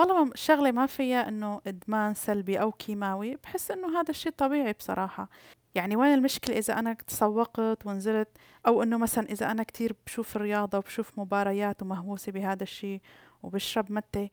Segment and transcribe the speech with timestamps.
[0.00, 5.28] طالما الشغلة ما فيها إنه إدمان سلبي أو كيماوي بحس إنه هذا الشيء طبيعي بصراحة.
[5.74, 8.28] يعني وين المشكلة إذا أنا تسوقت ونزلت؟
[8.66, 13.00] أو إنه مثلا إذا أنا كتير بشوف الرياضة وبشوف مباريات ومهووسة بهذا الشيء
[13.42, 14.30] وبشرب متى.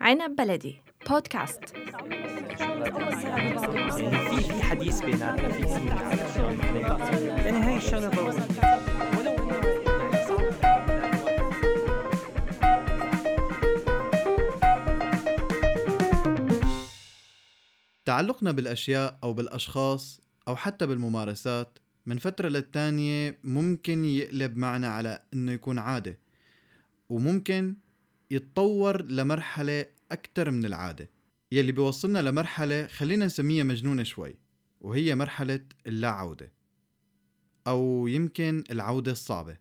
[0.00, 1.74] عنب بلدي بودكاست.
[2.84, 5.62] في في حديث بيناتنا في
[7.44, 8.46] يعني هاي الشغله ضروريه
[18.04, 25.52] تعلقنا بالأشياء أو بالأشخاص أو حتى بالممارسات من فترة للتانية ممكن يقلب معنا على إنه
[25.52, 26.18] يكون عادة
[27.08, 27.76] وممكن
[28.30, 31.10] يتطور لمرحلة أكتر من العادة.
[31.54, 34.38] يلي بيوصلنا لمرحلة خلينا نسميها مجنونة شوي
[34.80, 36.52] وهي مرحلة اللا عودة
[37.66, 39.56] أو يمكن العودة الصعبة.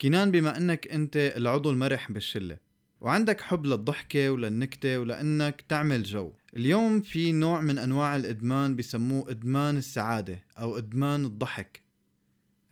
[0.00, 2.58] كنان بما أنك أنت العضو المرح بالشلة
[3.00, 6.32] وعندك حب للضحكة وللنكتة ولأنك تعمل جو.
[6.56, 11.82] اليوم في نوع من أنواع الإدمان بسموه إدمان السعادة أو إدمان الضحك.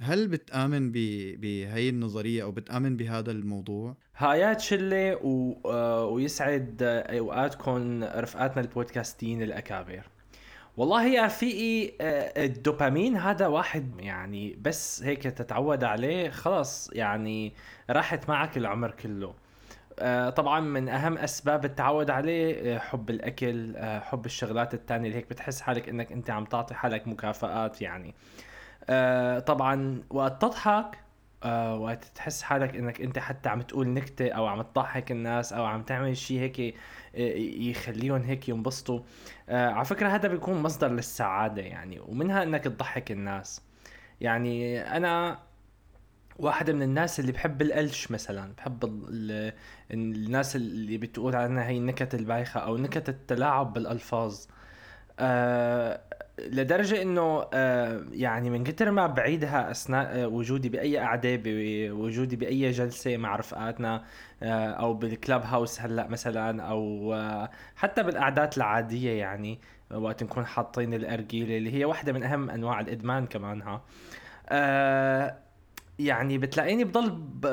[0.04, 5.54] هل بتآمن بهي النظرية أو بتآمن بهذا الموضوع؟ هايات شلة و...
[5.70, 10.02] آه، ويسعد أوقاتكم رفقاتنا البودكاستين الأكابر.
[10.76, 17.52] والله يا رفيقي آه، الدوبامين هذا واحد يعني بس هيك تتعود عليه خلص يعني
[17.90, 19.34] راحت معك العمر كله.
[19.98, 25.60] آه، طبعا من أهم أسباب التعود عليه حب الأكل حب الشغلات التانية اللي هيك بتحس
[25.60, 28.14] حالك إنك أنت عم تعطي حالك مكافآت يعني.
[28.90, 30.98] آه طبعا وقت تضحك
[31.42, 35.64] آه وقت تحس حالك إنك أنت حتى عم تقول نكتة أو عم تضحك الناس أو
[35.64, 36.74] عم تعمل شيء هيك آه،
[37.70, 39.00] يخليهم هيك ينبسطوا.
[39.48, 43.62] على فكرة هذا بيكون مصدر للسعادة يعني ومنها إنك تضحك الناس.
[44.20, 45.38] يعني أنا
[46.38, 48.84] واحدة من الناس اللي بحب القلش مثلا بحب
[49.90, 54.46] الناس اللي بتقول عنها هي النكت البايخة أو نكت التلاعب بالألفاظ.
[56.38, 62.70] لدرجة إنه آه يعني من كتر ما بعيدها أثناء آه وجودي بأي قعدة بوجودي بأي
[62.70, 64.04] جلسة مع رفقاتنا
[64.42, 67.14] آه أو بالكلاب هاوس هلأ مثلا أو
[67.76, 73.26] حتى بالقعدات العادية يعني وقت نكون حاطين الأرجيلة اللي هي واحدة من أهم أنواع الإدمان
[73.26, 73.82] كمانها
[74.48, 75.38] آه
[75.98, 77.10] يعني بتلاقيني بضل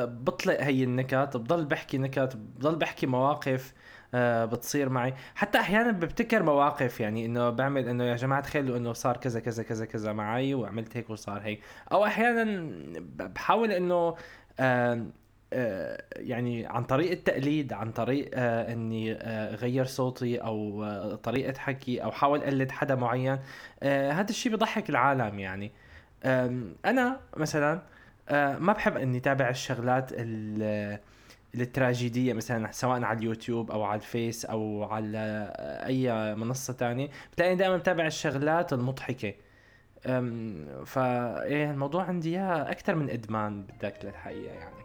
[0.08, 3.74] بطلق هي النكت بضل بحكي نكت بضل بحكي مواقف
[4.13, 5.13] بتصير معي.
[5.35, 9.63] حتى أحيانا ببتكر مواقف يعني إنه بعمل إنه يا جماعة تخيلوا إنه صار كذا كذا
[9.63, 11.61] كذا كذا معي وعملت هيك وصار هيك.
[11.91, 12.72] أو أحيانا
[13.16, 14.16] بحاول إنه
[14.59, 15.05] آه
[15.53, 21.59] آه يعني عن طريق التقليد عن طريق آه إني آه غير صوتي أو آه طريقة
[21.59, 23.39] حكي أو حاول أقلد حدا معين
[23.83, 25.72] آه هذا الشيء بضحك العالم يعني.
[26.23, 27.81] آه أنا مثلا
[28.29, 30.11] آه ما بحب إني تابع الشغلات
[31.56, 35.53] التراجيدية مثلا سواء على اليوتيوب أو على الفيس أو على
[35.85, 39.34] أي منصة تانية بتلاقيني دائما بتابع الشغلات المضحكة.
[40.85, 44.81] فايه الموضوع عندي إياه أكثر من إدمان بدك للحقيقة يعني.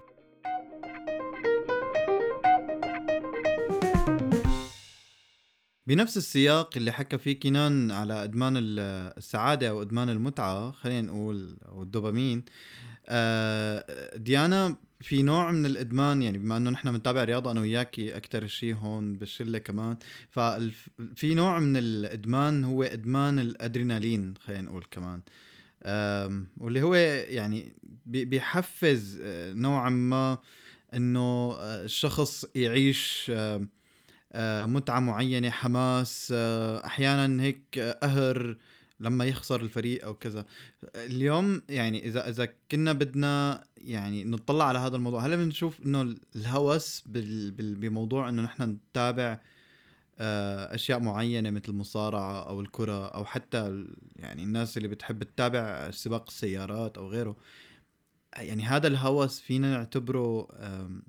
[5.86, 11.82] بنفس السياق اللي حكى فيه كنان على إدمان السعادة أو إدمان المتعة خلينا نقول أو
[11.82, 12.44] الدوبامين
[13.08, 18.46] آه، ديانا في نوع من الإدمان يعني بما إنه نحن بنتابع رياضة أنا وياكي أكثر
[18.46, 19.96] شيء هون بالشلة كمان
[20.30, 25.20] ففي نوع من الإدمان هو إدمان الأدرينالين خلينا نقول كمان.
[26.56, 26.94] واللي هو
[27.28, 27.72] يعني
[28.06, 30.38] بيحفز آه، نوعا ما
[30.94, 33.32] إنه آه، الشخص يعيش
[34.64, 36.32] متعة معينة حماس
[36.84, 38.56] أحيانا هيك قهر
[39.00, 40.44] لما يخسر الفريق أو كذا.
[40.94, 47.04] اليوم يعني إذا إذا كنا بدنا يعني نطلع على هذا الموضوع هل بنشوف إنه الهوس
[47.06, 49.40] بموضوع إنه نحن نتابع
[50.18, 53.84] آه، أشياء معينة مثل المصارعة أو الكرة أو حتى
[54.16, 57.36] يعني الناس اللي بتحب تتابع سباق السيارات أو غيره
[58.38, 60.48] يعني هذا الهوس فينا نعتبره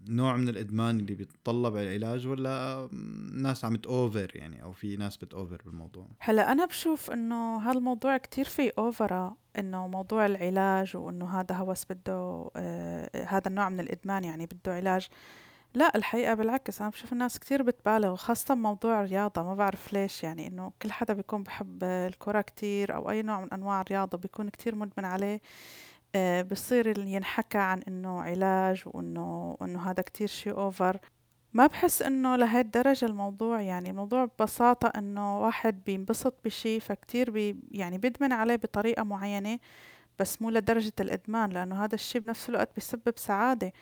[0.09, 2.89] نوع من الإدمان اللي بيتطلب العلاج ولا
[3.33, 7.57] ناس عم ت over يعني أو في ناس بت over بالموضوع؟ هلأ أنا بشوف إنه
[7.57, 13.69] هذا الموضوع كتير في over إنه موضوع العلاج وإنه هذا هوس بده آه هذا النوع
[13.69, 15.07] من الإدمان يعني بده علاج.
[15.73, 20.47] لا الحقيقة بالعكس أنا بشوف الناس كتير بتبالغ وخاصة موضوع الرياضة ما بعرف ليش يعني
[20.47, 24.75] إنه كل حدا بيكون بحب الكرة كتير أو أي نوع من أنواع الرياضة بيكون كتير
[24.75, 25.41] مدمن عليه.
[26.51, 30.97] بصير ينحكى عن إنه علاج وإنه إنه هذا كتير شي أوفر
[31.53, 37.55] ما بحس إنه لهي الدرجة الموضوع يعني الموضوع ببساطة إنه واحد بينبسط بشي فكتير بي
[37.71, 39.59] يعني بيدمن عليه بطريقة معينة
[40.19, 43.73] بس مو لدرجة الإدمان لأنه هذا الشيء بنفس الوقت بيسبب سعادة.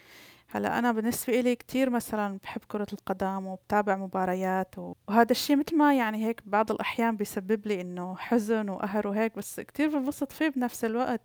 [0.56, 5.98] هلأ أنا بالنسبة إلي كتير مثلا بحب كرة القدم وبتابع مباريات وهذا الشيء مثل ما
[5.98, 10.86] يعني هيك بعض الأحيان بيسبب لي إنه حزن وقهر وهيك بس كتير بنبسط فيه بنفس
[10.86, 11.22] الوقت.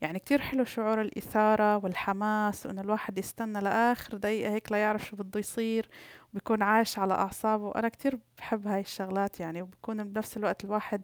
[0.00, 5.40] يعني كتير حلو شعور الإثارة والحماس وإنه الواحد يستنى لآخر دقيقة هيك ليعرف شو بده
[5.40, 5.88] يصير
[6.32, 7.72] وبيكون عايش على أعصابه.
[7.76, 11.02] أنا كتير بحب هاي الشغلات يعني وبكون بنفس الوقت الواحد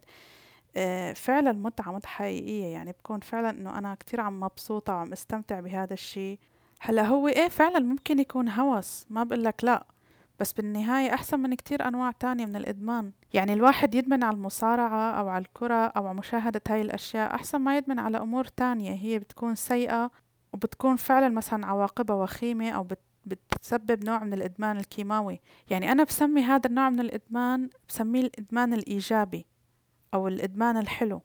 [0.77, 5.59] آه، فعلا متعة متعة حقيقية يعني بكون فعلا إنه أنا كتير عم مبسوطة وعم استمتع
[5.59, 6.39] بهذا الشيء
[6.83, 9.85] هلا هو إيه فعلا ممكن يكون هوس؟ ما بقولك لا.
[10.39, 13.11] بس بالنهاية أحسن من كتير أنواع تانية من الإدمان.
[13.33, 17.35] يعني الواحد يدمن على المصارعة أو على الكرة أو على مشاهدة هاي الأشياء.
[17.35, 18.91] أحسن ما يدمن على أمور تانية.
[18.93, 20.11] هي بتكون سيئة
[20.53, 25.41] وبتكون فعلا مثلا عواقبها وخيمة أو بت بتسبب نوع من الإدمان الكيماوي.
[25.69, 29.45] يعني أنا بسمي هذا النوع من الإدمان بسميه الإدمان الإيجابي
[30.13, 31.21] أو الإدمان الحلو.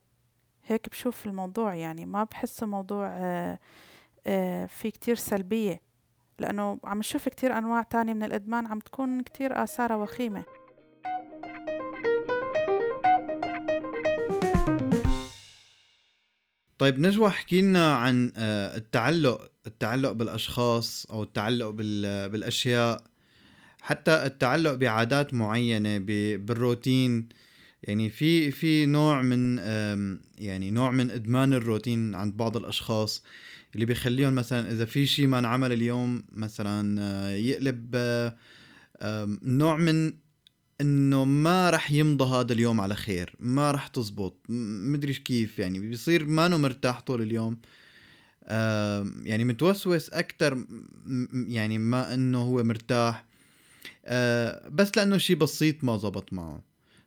[0.67, 1.75] هيك بشوف الموضوع.
[1.75, 3.59] يعني ما بحسه موضوع آه،
[4.69, 5.81] في كتير سلبية
[6.39, 10.45] لأنه عم نشوف كتير أنواع تانية من الإدمان عم تكون كتير آثارها وخيمة.
[16.79, 23.03] طيب نجوى احكي لنا عن آه، التعلق التعلق بالأشخاص أو التعلق بالأشياء.
[23.81, 25.99] حتى التعلق بعادات معينة
[26.37, 27.29] بالروتين.
[27.83, 29.59] يعني في في نوع من
[30.39, 33.25] يعني نوع من إدمان الروتين عند بعض الأشخاص.
[33.77, 40.13] اللي بيخليهم مثلا إذا في شيء ما انعمل اليوم مثلا آه، يقلب آه، نوع من
[40.81, 46.27] إنه ما رح يمضى هذا اليوم على خير ما رح تزبط مدري كيف يعني بيصير
[46.27, 47.59] ما مرتاح طول اليوم.
[49.23, 50.67] يعني متوسوس أكثر
[51.33, 53.25] يعني ما إنه هو مرتاح
[54.05, 56.63] آه، بس لأنه شيء بسيط ما زبط معه.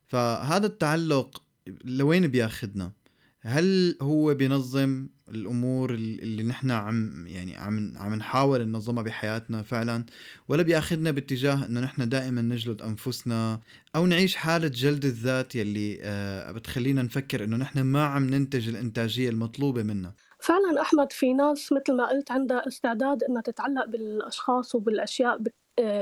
[0.08, 1.44] فهذا التعلق
[1.86, 2.92] لوين بياخذنا
[3.42, 10.06] هل هو بينظم الأمور اللي نحن عم يعني عم عم نحاول ننظمها بحياتنا فعلا
[10.48, 13.62] ولا بياخذنا باتجاه إنه نحن دائما نجلد أنفسنا
[13.96, 19.30] أو نعيش حالة جلد الذات يلي آه بتخلينا نفكر إنه نحن ما عم ننتج الإنتاجية
[19.30, 25.38] المطلوبة منا؟ فعلا أحمد في ناس مثل ما قلت عندها استعداد إنها تتعلق بالأشخاص وبالأشياء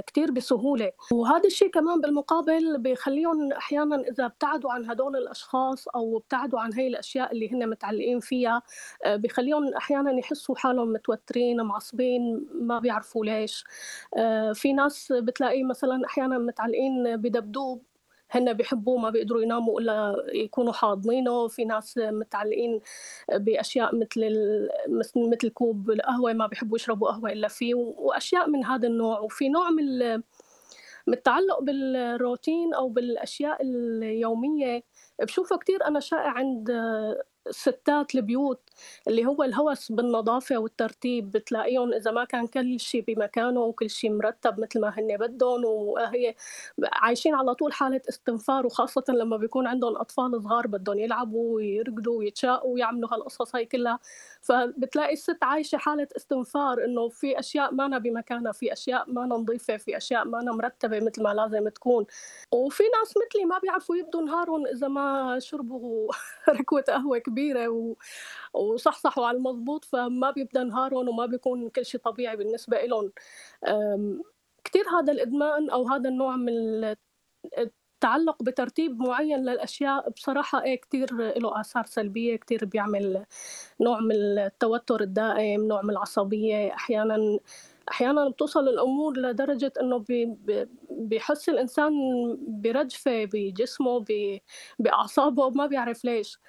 [0.07, 0.91] كتير بسهولة.
[1.11, 6.87] وهذا الشيء كمان بالمقابل بخليهم أحيانا إذا ابتعدوا عن هدول الأشخاص أو ابتعدوا عن هاي
[6.87, 8.61] الأشياء اللي هن متعلقين فيها
[9.05, 13.63] آه، بخليهم أحيانا يحسوا حالهم متوترين معصبين ما بيعرفوا ليش.
[14.17, 17.83] آه، في ناس بتلاقي مثلا أحيانا متعلقين بدبدوب
[18.31, 22.81] هن بيحبوه ما بيقدروا يناموا إلا يكونوا حاضنينه في ناس متعلقين
[23.33, 24.19] بأشياء مثل
[25.15, 27.75] مثل كوب القهوة ما بيحبوا يشربوا قهوة إلا فيه.
[27.75, 29.19] وأشياء من هذا النوع.
[29.19, 30.21] وفي نوع من
[31.07, 34.83] من التعلق بالروتين أو بالأشياء اليومية
[35.21, 36.71] بشوفه كثير أنا شائع عند
[37.51, 38.59] ستات البيوت
[39.07, 44.59] اللي هو الهوس بالنظافة والترتيب بتلاقيهم إذا ما كان كل شيء بمكانه وكل شيء مرتب
[44.59, 46.35] مثل ما هن بدهم وهي
[46.93, 52.73] عايشين على طول حالة استنفار وخاصة لما بيكون عندهم أطفال صغار بدهم يلعبوا ويرقدوا ويتشاقوا
[52.73, 53.99] ويعملوا هالقصص هاي كلها.
[54.41, 59.97] فبتلاقي الست عايشة حالة استنفار إنه في أشياء ما بمكانها في أشياء ما نظيفة في
[59.97, 62.05] أشياء ما مرتبة مثل ما لازم تكون.
[62.51, 66.11] وفي ناس مثلي ما بيعرفوا يبدوا نهارهم إذا ما شربوا
[66.59, 67.36] ركوة قهوة كبيرة.
[67.67, 67.97] و...
[68.53, 73.11] وصحصحوا على المضبوط فما بيبدأ نهارهم وما بيكون كل شيء طبيعي بالنسبة لهم
[74.63, 76.95] كثير هذا الإدمان أو هذا النوع من
[77.57, 83.25] التعلق بترتيب معين للأشياء بصراحة إيه كتير له آثار سلبية كتير بيعمل
[83.81, 86.73] نوع من التوتر الدائم نوع من العصبية.
[86.73, 87.39] أحيانا
[87.91, 90.05] أحيانا بتوصل الأمور لدرجة إنه
[90.89, 91.91] بيحس الإنسان
[92.47, 94.05] برجفة بجسمه
[94.79, 96.39] بأعصابه ما بيعرف ليش.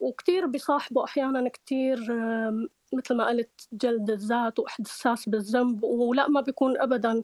[0.00, 1.98] وكتير بيصاحبوا أحيانا كتير
[2.92, 7.22] مثل ما قلت جلد الذات وإحساس بالذنب ولا ما بيكون أبدا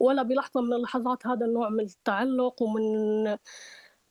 [0.00, 3.36] ولا بلحظة من اللحظات هذا النوع من التعلق ومن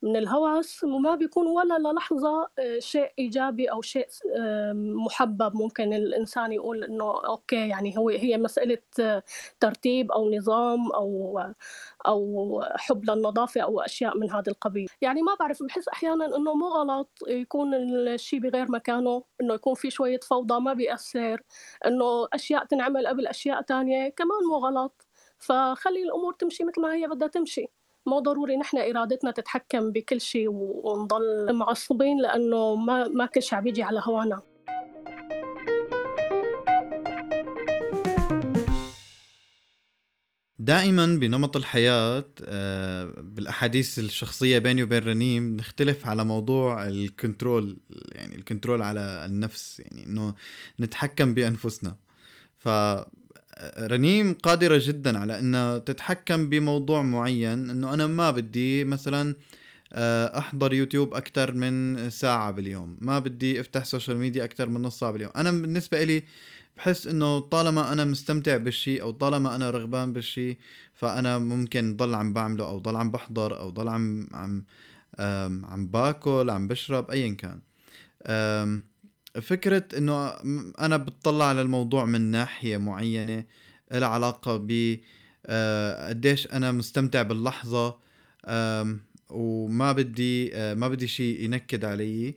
[0.02, 4.08] من الهوس وما بيكون ولا للحظة آه، شيء إيجابي أو شيء
[4.74, 9.24] محبب ممكن الإنسان يقول إنه أوكي يعني هو هي مسألة آه،
[9.60, 11.40] ترتيب أو نظام أو
[12.08, 14.88] أو حب للنظافة أو أشياء من هذا القبيل.
[15.02, 19.90] يعني ما بعرف بحس أحيانا إنه مو غلط يكون الشيء بغير مكانه إنه يكون في
[19.92, 21.42] شوية فوضى ما بيأثر
[21.86, 25.08] إنه أشياء تنعمل قبل أشياء تانية كمان مو غلط.
[25.40, 27.79] فخلي الأمور تمشي مثل ما هي بدها تمشي.
[28.06, 33.84] مو ضروري نحن إرادتنا تتحكم بكل شيء ونضل معصبين لأنه ما ما كل شيء بيجي
[33.84, 34.42] على هوانا.
[40.60, 42.26] دائما بنمط الحياة
[43.18, 47.78] بالأحاديث الشخصية بيني وبين رنيم نختلف على موضوع ال control
[48.12, 50.36] يعني ال control على النفس يعني إنه
[50.80, 51.96] نتحكم بأنفسنا.
[52.58, 52.70] ف
[53.80, 59.36] رنيم قادرة جدا على انها تتحكم بموضوع معين إنه أنا ما بدي مثلا
[59.94, 65.00] آه، أحضر يوتيوب أكثر من ساعة باليوم ما بدي أفتح social media أكثر من نص
[65.00, 65.32] ساعة باليوم.
[65.36, 66.24] أنا بالنسبة لي
[66.78, 70.58] بحس إنه طالما أنا مستمتع بالشيء أو طالما أنا رغبان بالشيء
[70.94, 74.66] فأنا ممكن ضل عم بعمله أو ضل عم بحضر أو ضل عم عم
[75.66, 77.60] عم باكل عم بشرب ايا كان.
[79.42, 80.28] فكرة إنه
[80.80, 83.44] أنا بتطلع على الموضوع من ناحية معينة
[83.92, 84.98] لها علاقة ب
[85.46, 87.98] آه، قديش أنا مستمتع باللحظة
[89.30, 92.36] وما بدي آه، ما بدي شيء ينكد علي.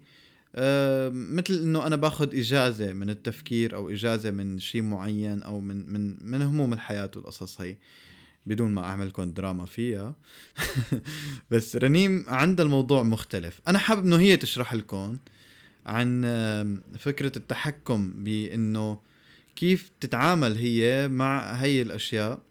[1.08, 6.16] مثل إنه أنا باخذ إجازة من التفكير أو إجازة من شيء معين أو من من
[6.30, 7.76] من هموم الحياة والقصص هي
[8.46, 10.14] بدون ما اعملكم دراما فيها.
[11.50, 13.60] بس رنيم عندها الموضوع مختلف.
[13.68, 15.18] أنا حابب إنه هي تشرح لكم
[15.86, 16.22] عن
[16.98, 19.00] فكرة التحكم بإنه
[19.56, 22.42] كيف تتعامل هي مع هي الأشياء.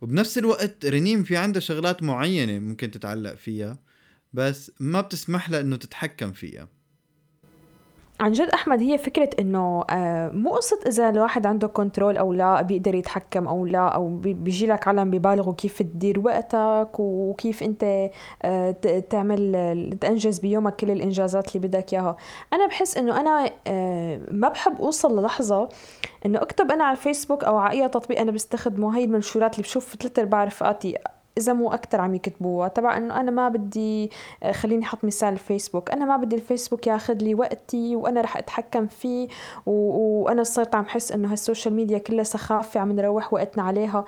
[0.00, 3.78] وبنفس الوقت رنيم في عندها شغلات معينة ممكن تتعلق فيها
[4.32, 6.68] بس ما بتسمح لها إنه تتحكم فيها.
[8.22, 12.62] عن جد أحمد هي فكرة إنه آه، مو قصة إذا الواحد عنده كنترول أو لا
[12.62, 18.10] بيقدر يتحكم أو لا أو بيجي لك عالم ببالغوا كيف تدير وقتك وكيف أنت
[18.42, 18.70] آه،
[19.10, 22.16] تعمل تنجز بيومك كل الإنجازات اللي بدك إياها.
[22.52, 25.68] أنا بحس إنه أنا آه، ما بحب أوصل للحظة
[26.26, 28.96] إنه أكتب أنا على الفيسبوك أو على أي تطبيق أنا بستخدمه.
[28.96, 30.98] هاي المنشورات اللي بشوف ثلاث ارباع رفقاتي
[31.38, 32.68] إذا مو أكثر عم يكتبوها.
[32.68, 34.10] تبع إنه أنا ما بدي
[34.42, 35.90] آه، خليني أحط مثال الفيسبوك.
[35.90, 39.28] أنا ما بدي الفيسبوك ياخذ لي وقتي وأنا رح أتحكم فيه
[39.66, 39.72] و...
[40.22, 44.04] وأنا صرت عم حس إنه هال social media كلها سخافة عم نروح وقتنا عليها.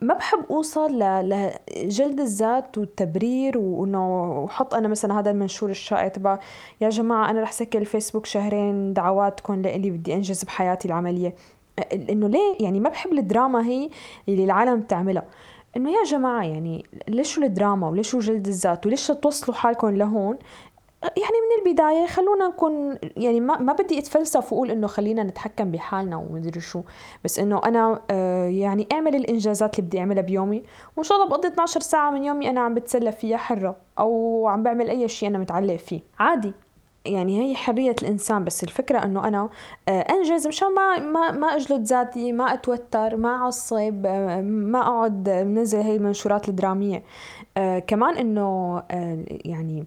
[0.00, 1.50] ما بحب أوصل ل...
[1.76, 6.38] لجلد الذات والتبرير وإنه وحط أنا مثلا هذا المنشور الشائع تبع
[6.80, 11.34] يا جماعة أنا رح سكر الفيسبوك شهرين دعواتكم لإلي بدي أنجز بحياتي العملية.
[11.92, 13.90] إنه ليه؟ يعني ما بحب الدراما هي
[14.28, 15.24] اللي العالم بتعملها.
[15.76, 20.38] إنه يا جماعة يعني ليش الدراما وليش جلد الذات وليش توصلوا حالكم لهون؟
[21.02, 26.16] يعني من البداية خلونا نكون يعني ما, ما بدي أتفلسف وأقول إنه خلينا نتحكم بحالنا
[26.16, 26.82] ومدري شو
[27.24, 30.62] بس إنه أنا آه يعني أعمل الإنجازات اللي بدي أعملها بيومي
[30.96, 34.62] وإن شاء الله بقضي 12 ساعة من يومي أنا عم بتسلى فيها حرة أو عم
[34.62, 36.00] بعمل أي شيء أنا متعلق فيه.
[36.18, 36.52] عادي.
[37.04, 39.48] يعني هي حرية الإنسان بس الفكرة إنه أنا
[39.88, 45.30] آه، أنجز مشان ما ما ما أجلد ذاتي ما أتوتر ما أعصب آه، ما أقعد
[45.30, 47.02] منزل هي المنشورات الدرامية.
[47.56, 48.82] آه، كمان إنه
[49.44, 49.84] يعني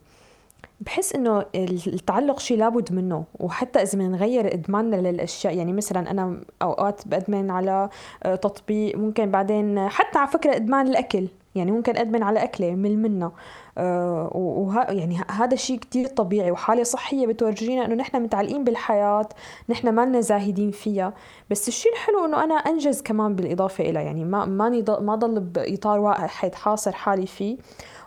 [0.82, 1.46] بحس إنه
[1.88, 3.24] التعلق شيء لابد منه.
[3.39, 7.89] وحتى إذا بدنا نغير إدماننا للأشياء يعني مثلا أنا أوقات بأدمن على
[8.24, 11.27] تطبيق ممكن بعدين حتى على فكرة إدمان الأكل.
[11.56, 13.32] يعني ممكن أدمن على أكلة مل منها
[13.78, 19.30] وه يعني هذا الشيء كتير طبيعي وحالة صحية بتورجينا إنه نحن متعلقين بالحياة
[19.70, 21.13] نحن ما زاهدين فيها.
[21.50, 26.00] بس الشيء الحلو إنه أنا أنجز كمان بالإضافة إلى يعني ما ماني ما ضل بإطار
[26.00, 27.58] واحد حاصر حالي فيه.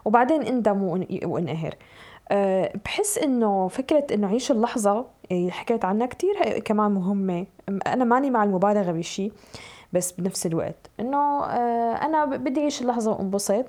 [0.05, 0.83] وبعدين اندم
[1.25, 1.75] وانقهر.
[2.31, 7.47] أه بحس إنه فكرة إنه عيش اللحظة اللي حكيت عنها كتير كمان مهمة.
[7.87, 9.33] أنا ماني مع المبالغة بشيء
[9.93, 10.91] بس بنفس الوقت.
[11.01, 13.65] إنه آه، أنا بدي أعيش اللحظة وانبسط.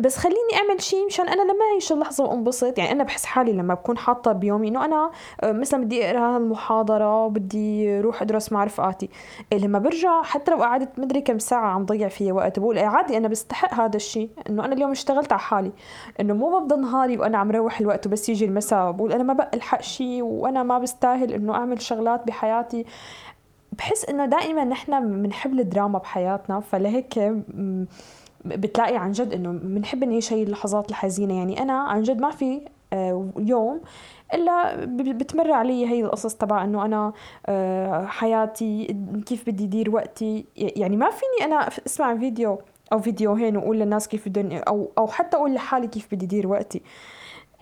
[0.00, 2.78] بس خليني أعمل شيء مشان أنا لما اعيش اللحظة وانبسط.
[2.78, 5.10] يعني أنا بحس حالي لما بكون حاطة بيومي إنه أنا
[5.40, 9.10] آه، مثلا بدي أقرأ المحاضره وبدي أروح أدرس مع رفقاتي
[9.52, 12.86] إيه لما برجع حتى لو قعدت مدري كم ساعة عم ضيع فيها وقت بقول إيه
[12.86, 15.72] عادي أنا بستحق هذا الشيء إنه أنا اليوم اشتغلت على حالي.
[16.20, 18.90] إنه مو بفضل نهاري وأنا عم روح الوقت وبس يجي المساء.
[18.92, 22.84] بقول أنا ما بلحق شيء وأنا ما بستاهل إنه أعمل شغلات بحياتي.
[23.72, 26.60] بحس إنه دائما نحن بنحب الدراما بحياتنا.
[26.60, 27.18] فلهيك
[28.44, 31.38] بتلاقي عن جد إنه بنحب نعيش هي اللحظات الحزينة.
[31.38, 32.60] يعني أنا عن جد ما في
[32.92, 33.80] آه، يوم
[34.34, 37.12] إلا بتمر علي هي القصص تبع إنه أنا
[37.46, 38.96] آه، حياتي
[39.26, 40.44] كيف بدي ادير وقتي.
[40.56, 42.58] يعني ما فيني أنا أسمع فيديو
[42.92, 46.82] أو فيديوهين وأقول للناس كيف بدهم أو أو حتى أقول لحالي كيف بدي ادير وقتي.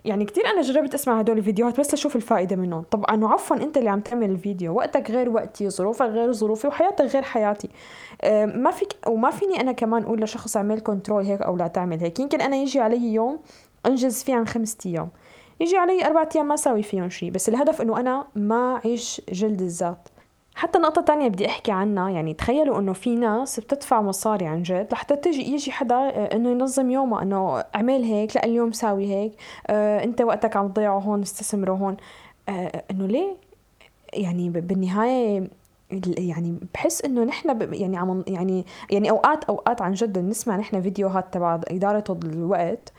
[0.04, 2.83] يعني كتير أنا جربت أسمع هدول الفيديوهات بس أشوف الفائدة منهم.
[2.83, 4.75] طبعا وعفوا أنت اللي عم تعمل الفيديو.
[4.75, 7.69] وقتك غير وقتي ظروفك غير ظروفي وحياتك غير حياتي.
[8.45, 12.21] ما فيك وما فيني أنا كمان أقول لشخص أعمل كنترول هيك أو لا تعمل هيك.
[12.21, 13.38] يمكن أنا يجي علي يوم
[13.87, 15.09] أنجز فيه عن خمسة أيام.
[15.61, 19.61] يجي علي أربعة أيام ما أسوي فيهم شيء بس الهدف إنه أنا ما أعيش جلد
[19.61, 20.09] الذات.
[20.54, 24.88] حتى نقطة تانية بدي أحكي عنها يعني تخيلوا إنه في ناس بتدفع مصاري عن جد
[24.92, 29.33] لحتى تجي يجي حدا آه، إنه ينظم يومه إنه اعمل هيك لا اليوم ساوي هيك
[29.66, 31.97] آه أنت وقتك عم تضيعه هون استثمره هون.
[32.49, 33.37] آه إنه ليه؟
[34.12, 35.49] يعني بالنهاية
[36.19, 41.35] يعني بحس إنه نحن يعني عم يعني يعني أوقات أوقات عن جد بنسمع نحن فيديوهات
[41.35, 42.92] تبع إدارة الوقت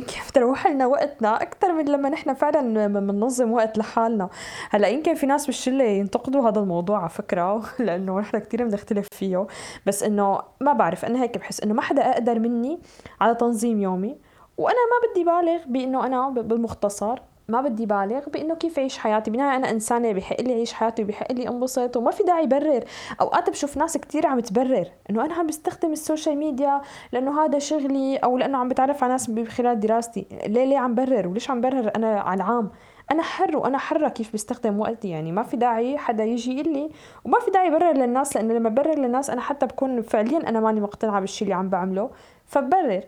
[0.00, 4.28] كيف تروح لنا وقتنا أكثر من لما نحن فعلا بننظم وقت لحالنا.
[4.70, 9.46] هلأ يمكن في ناس بالشله ينتقدوا هذا الموضوع على فكرة لأنه نحن كثير بنختلف فيه.
[9.86, 12.78] بس إنه ما بعرف أنا هيك بحس إنه ما حدا أقدر مني
[13.20, 14.18] على تنظيم يومي
[14.58, 19.30] وأنا ما بدي بالغ بإنه أنا بالمختصر ما بدي بالغ بإنه كيف اعيش حياتي.
[19.30, 22.84] بالنهايه أنا إنسانة بحق لي اعيش حياتي وبحق لي أنبسط وما في داعي برر.
[23.20, 26.80] أوقات بشوف ناس كتير عم تبرر إنه أنا عم بستخدم ال social media
[27.12, 30.26] لأنه هذا شغلي أو لأنه عم بتعرف على ناس خلال دراستي.
[30.46, 32.70] ليه ليه عم برر؟ وليش عم برر أنا على العام؟
[33.12, 35.08] أنا حر وأنا حرة كيف بستخدم وقتي.
[35.08, 36.90] يعني ما في داعي حدا يجي يقول لي
[37.24, 40.80] وما في داعي برر للناس لأنه لما برر للناس أنا حتى بكون فعليا أنا ماني
[40.80, 42.10] مقتنعة بالشيء اللي عم بعمله.
[42.46, 43.02] فبرر.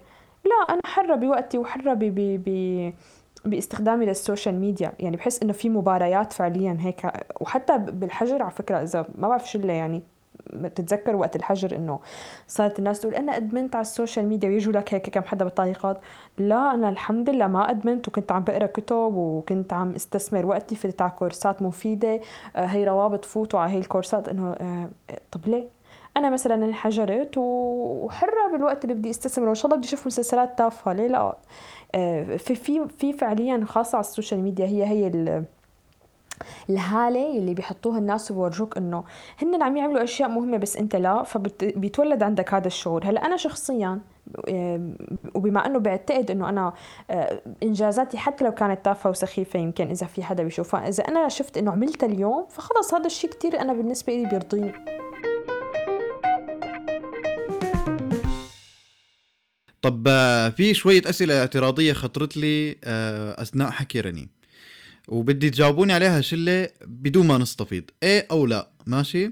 [0.44, 2.92] لا أنا حرة بوقتي وحرة ب
[3.44, 4.92] باستخدامي لل social media.
[4.98, 7.12] يعني بحس إنه في مبررات فعليا هيك.
[7.40, 10.02] وحتى بالحجر على فكرة إذا ما بعرف شو يعني
[10.74, 12.00] تتذكر وقت الحجر إنه
[12.48, 16.00] صارت الناس تقول أنا أدمنت على ال social media ويجوا لك هيك كم حدا بالتعليقات
[16.38, 20.92] لا أنا الحمد لله ما أدمنت وكنت عم بقرأ كتب وكنت عم استثمر وقتي في
[21.00, 22.20] على كورسات مفيدة.
[22.56, 24.88] آه، هي روابط فوتوا على هي الكورسات إنه آه،
[25.30, 25.68] طب ليه؟
[26.16, 29.46] أنا مثلا أنا حرة وحرة بالوقت اللي بدي استثمره.
[29.46, 31.36] وإن شاء الله بدي أشوف مسلسلات تافهة ليه لا؟
[32.38, 35.06] في في في فعليا خاصة على ال social media هي هي
[36.70, 39.04] الهالة اللي بيحطوها الناس وبورجوك إنه
[39.42, 43.04] هن عم يعملوا أشياء مهمة بس أنت لا فبيتولد عندك هذا الشعور.
[43.04, 44.00] هلأ أنا شخصيا
[44.48, 44.90] آه،
[45.34, 46.72] وبما إنه بعتقد إنه أنا
[47.10, 50.88] آه، إنجازاتي حتى لو كانت تافهة وسخيفة يمكن إذا في حدا بيشوفها.
[50.88, 54.72] إذا أنا شفت إنه عملتها اليوم فخلص هذا الشيء كثير أنا بالنسبة لي بيرضيني.
[59.82, 64.28] طب آه، في شوية أسئلة اعتراضية خطرت لي آه، أثناء حكي رنيم
[65.08, 67.84] وبدي تجاوبوني عليها شلة بدون ما نستفيض.
[68.02, 69.30] إيه أو لا؟ ماشي.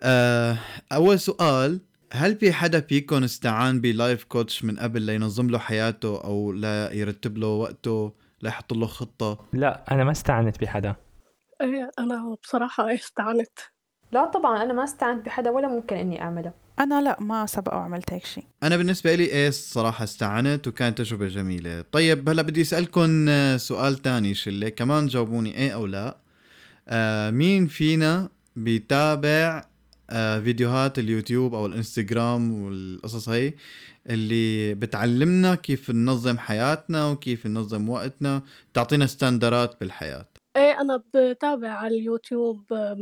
[0.00, 0.58] آه،
[0.92, 1.80] أول سؤال
[2.12, 6.92] هل في حدا فيكم استعان ب life coach من قبل لينظم له حياته أو لا
[6.92, 10.94] يرتب له وقته ليحط له خطة؟ لا أنا ما استعنت بحدا.
[11.60, 13.58] إيه أنا بصراحة استعنت.
[14.12, 18.12] لا طبعا أنا ما استعنت بحدا ولا ممكن إني اعملها أنا لا ما سبق وعملت
[18.12, 21.84] هيك شيء أنا بالنسبة لي إيه الصراحة استعنت وكانت تجربة جميلة.
[21.92, 24.68] طيب هلأ بدي اسالكم سؤال تاني شلة.
[24.68, 26.16] كمان جاوبوني إيه أو لا.
[26.88, 29.64] آه مين فينا بيتابع
[30.10, 33.54] آه فيديوهات اليوتيوب أو الإنستغرام والقصص هي
[34.06, 38.42] اللي بتعلمنا كيف ننظم حياتنا وكيف ننظم وقتنا
[38.74, 42.96] تعطينا standards بالحياة؟ إيه أنا بتابع على اليوتيوب آه،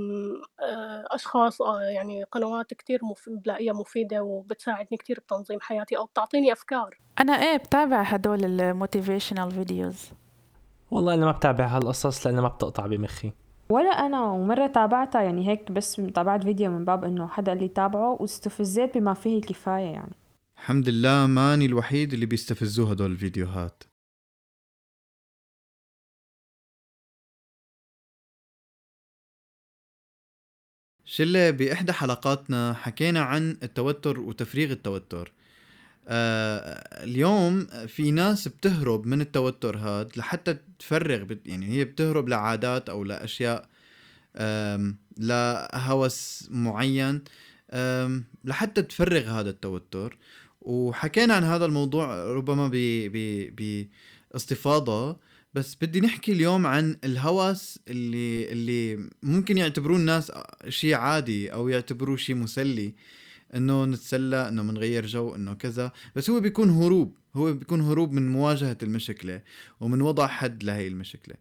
[1.10, 6.98] أشخاص آه، يعني قنوات كتير مف بلاقيها مفيدة وبتساعدني كتير بتنظيم حياتي أو بتعطيني أفكار.
[7.20, 10.10] أنا إيه بتابع هدول ال motivational videos
[10.90, 13.32] والله أنا ما بتابع هالقصص لأنها ما بتقطع بمخي.
[13.70, 18.16] ولا أنا ومرة تابعتها يعني هيك بس تابعت فيديو من باب إنه حدا اللي تابعه
[18.20, 20.14] واستفزيت بما فيه الكفاية يعني.
[20.58, 23.82] الحمد لله ماني الوحيد اللي بيستفزوه هدول الفيديوهات.
[31.10, 35.32] شلة بإحدى حلقاتنا حكينا عن التوتر وتفريغ التوتر.
[36.08, 43.04] آه اليوم في ناس بتهرب من التوتر هذا لحتى تفرغ يعني هي بتهرب لعادات أو
[43.04, 43.68] لأشياء
[45.18, 47.22] لهوس معين
[48.44, 50.18] لحتى تفرغ هذا التوتر.
[50.60, 52.70] وحكينا عن هذا الموضوع ربما
[54.32, 55.27] بإستفاضة.
[55.54, 60.32] بس بدي نحكي اليوم عن الهوس اللي اللي ممكن يعتبروه الناس
[60.68, 62.94] شيء عادي أو يعتبروه شيء مسلي
[63.54, 68.28] إنه نتسلى إنه منغير جو إنه كذا بس هو بيكون هروب هو بيكون هروب من
[68.28, 69.42] مواجهة المشكلة
[69.80, 71.34] ومن وضع حد لهي المشكلة.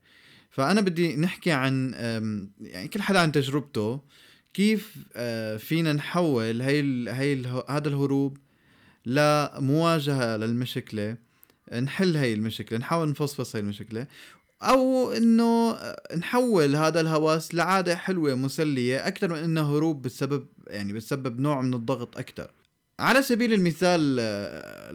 [0.50, 1.94] فأنا بدي نحكي عن
[2.62, 4.02] يعني كل حدا عن تجربته
[4.54, 8.38] كيف آه، فينا نحول هي هي هذا الهروب
[9.06, 11.18] لمواجهة للمشكلة
[11.74, 14.08] نحل هاي المشكلة نحاول نفصفص هاي المشكلة
[14.62, 15.78] أو إنه
[16.18, 21.74] نحول هذا الهوس لعادة حلوة مسلية أكثر من إنه هروب بسبب يعني بتسبب نوع من
[21.74, 22.52] الضغط أكثر.
[23.00, 24.16] على سبيل المثال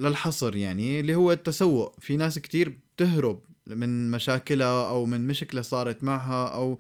[0.03, 2.01] لا الحصر يعني اللي هو التسوق.
[2.01, 6.79] في ناس كتير بتهرب من مشاكلها أو من مشكلة صارت معها أو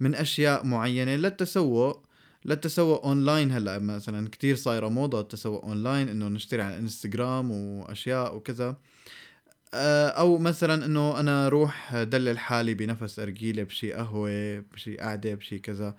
[0.00, 2.06] من أشياء معينة للتسوق.
[2.44, 8.76] للتسوق أونلاين هلأ مثلا كتير صايرة موضة التسوق أونلاين إنه نشتري على الانستغرام وأشياء وكذا.
[9.74, 15.94] أو مثلا إنه أنا أروح دلل حالي بنفس ارجيله بشي قهوة بشي قعدة بشي كذا.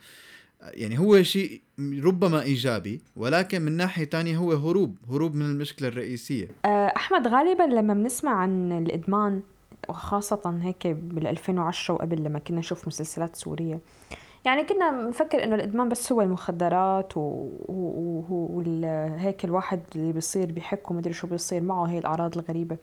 [0.61, 6.47] يعني هو شيء ربما إيجابي ولكن من ناحية تانية هو هروب هروب من المشكلة الرئيسية.
[6.65, 9.41] آه، أحمد غالبا لما بنسمع عن الإدمان
[9.89, 13.79] وخاصة هيك بال 2010 وقبل لما كنا نشوف مسلسلات سورية
[14.45, 17.13] يعني كنا نفكر إنه الإدمان بس هو المخدرات
[17.67, 22.75] وهيك الواحد اللي بيصير بحك ومدري شو بيصير معه هي الأعراض الغريبة.
[22.75, 22.77] آه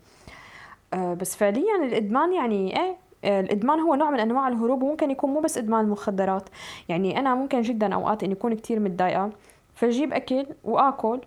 [0.94, 5.40] بس فعليا الإدمان يعني إيه آه، الإدمان هو نوع من أنواع الهروب وممكن يكون مو
[5.40, 6.48] بس إدمان المخدرات
[6.88, 9.30] يعني أنا ممكن جدا أوقات إني اكون كتير متضايقة
[9.74, 11.20] فاجيب أكل وآكل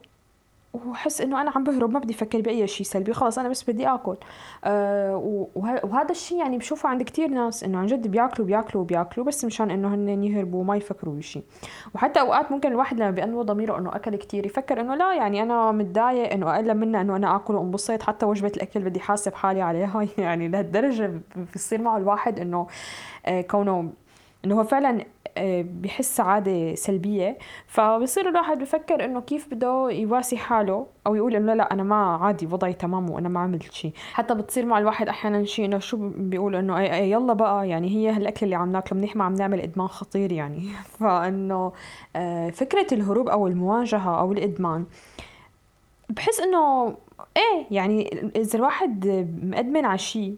[0.74, 3.88] وحس إنه أنا عم بهرب ما بدي أفكر بأي شيء سلبي خلص أنا بس بدي
[3.88, 4.18] آكل.
[4.64, 5.48] أه
[5.84, 9.72] وهذا الشيء يعني بشوفه عند كتير ناس إنه عن جد بياكلوا بياكلوا بياكلوا بس مشان
[9.72, 11.44] إنه هن يهربوا وما يفكروا بشيء
[11.96, 15.72] وحتى أوقات ممكن الواحد لما بيأنوه ضميره إنه أكل كتير يفكر إنه لا يعني أنا
[15.72, 20.08] متضايق إنه أقل منه إنه أنا آكل وأنبسط حتى وجبة الأكل بدي حاسب حالي عليها.
[20.18, 21.22] يعني لهالدرجة
[21.56, 22.68] بصير معه الواحد إنه
[23.26, 23.90] آه، كونه
[24.46, 25.06] إنه هو فعلا
[25.38, 27.38] آه، بحس سعادة سلبية.
[27.68, 32.46] فبصير الواحد بفكر إنه كيف بده يواسي حاله أو يقول إنه لا أنا ما عادي
[32.46, 36.56] وضعي تمام وأنا ما عملت شيء حتى بتصير مع الواحد أحيانا شيء إنه شو بيقول
[36.56, 37.70] إنه اي اي يلا بقى.
[37.70, 40.70] يعني هي هالاكل اللي عم ناكله منيح ما عم نعمل إدمان خطير يعني.
[41.00, 41.72] فإنه
[42.16, 44.86] آه، فكرة الهروب أو المواجهة أو الإدمان
[46.10, 46.88] بحس إنه
[47.38, 49.08] إيه يعني إذا الواحد
[49.44, 50.36] مأدمن على شيء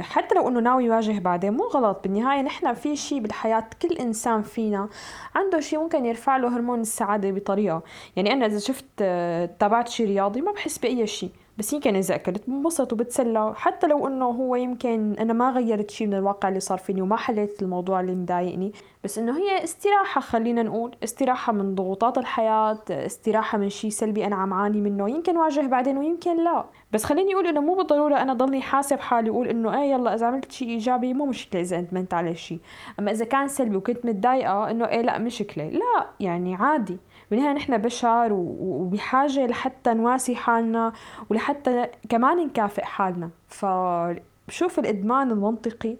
[0.00, 2.00] حتى لو إنه ناوي يواجه بعدين مو غلط.
[2.02, 4.88] بالنهاية نحن في شيء بالحياة كل إنسان فينا
[5.34, 7.82] عنده شيء ممكن يرفع له هرمون السعادة بطريقة.
[8.16, 12.14] يعني أنا إذا شفت آه، تابعت شيء رياضي ما بحس بأي شيء بس يمكن اذا
[12.14, 13.52] اكلت بنبسط وبتسلى.
[13.56, 17.16] حتى لو إنه هو يمكن أنا ما غيرت شيء من الواقع اللي صار فيني وما
[17.16, 18.72] حليت الموضوع اللي مضايقني.
[19.04, 24.36] بس إنه هي استراحة خلينا نقول استراحة من ضغوطات الحياة استراحة من شيء سلبي أنا
[24.36, 26.64] عم عاني منه يمكن واجه بعدين ويمكن لا.
[26.92, 30.26] بس خليني أقول إنه مو بالضرورة أنا ضلني حاسب حالي واقول إنه إيه يلا إذا
[30.26, 32.58] عملت شيء إيجابي مو مشكلة إذا ادمنت على شيء
[32.98, 36.98] أما إذا كان سلبي وكنت متضايقة إنه إيه لا مشكلة لا يعني عادي.
[37.30, 40.92] بالنهاية نحن بشر وبحاجة لحتى نواسي حالنا
[41.30, 43.30] ولحتى كمان نكافئ حالنا.
[43.48, 45.96] فبشوف الإدمان المنطقي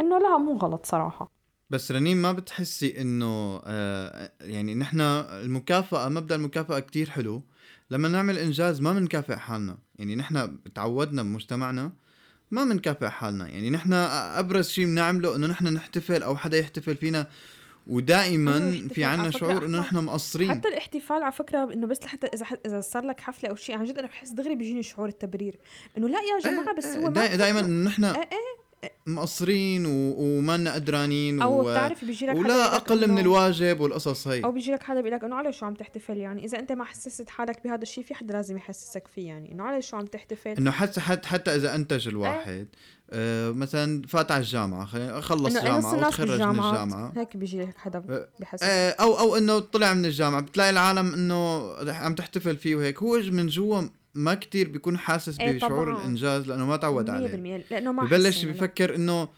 [0.00, 1.28] إنه لا مو غلط صراحة.
[1.70, 7.42] بس رنين ما بتحسي إنه آه يعني نحن المكافأة مبدأ المكافأة كتير حلو.
[7.90, 9.78] لما نعمل إنجاز ما بنكافئ حالنا.
[9.98, 11.92] يعني نحن تعودنا بمجتمعنا
[12.50, 13.48] ما بنكافئ حالنا.
[13.48, 17.26] يعني نحن أبرز شيء بنعمله إنه نحن نحتفل أو حدا يحتفل فينا
[17.86, 20.50] ودائما في عنا شعور إنه نحن مقصرين.
[20.50, 23.84] حتى الاحتفال على فكرة إنه بس لحتى إذا إذا صار لك حفلة أو شيء عن
[23.84, 25.58] جد أنا بحس دغري بيجيني شعور التبرير.
[25.98, 28.65] إنه لا يا جماعة بس هو دائما نحن إيه، إيه.
[29.06, 30.14] مقصرين و...
[30.18, 34.44] وما لنا قدرانين أو بتعرف بيجي لك ولا أقل من الواجب والقصص هي.
[34.44, 36.84] أو بيجي لك حدا بيقول لك إنه على شو عم تحتفل يعني؟ إذا أنت ما
[36.84, 40.50] حسست حالك بهذا الشيء في حدا لازم يحسسك فيه يعني إنه على شو عم تحتفل؟
[40.50, 42.66] إنه حتى حتى حتى إذا أنتج الواحد
[43.10, 47.12] آه مثلا فات على الجامعة خلص جامعة أو تخرج من الجامعة.
[47.16, 51.14] هيك بيجي لك حدا آه، بحس آه أو أو إنه طلع من الجامعة بتلاقي العالم
[51.14, 53.02] إنه عم تحتفل فيه وهيك.
[53.02, 53.82] هو من جوا
[54.16, 57.60] ما كتير بيكون حاسس إيه بشعور الإنجاز لأنه ما تعود عليه.
[57.60, 59.28] 100% لأنه ما ببلش بفكر إنه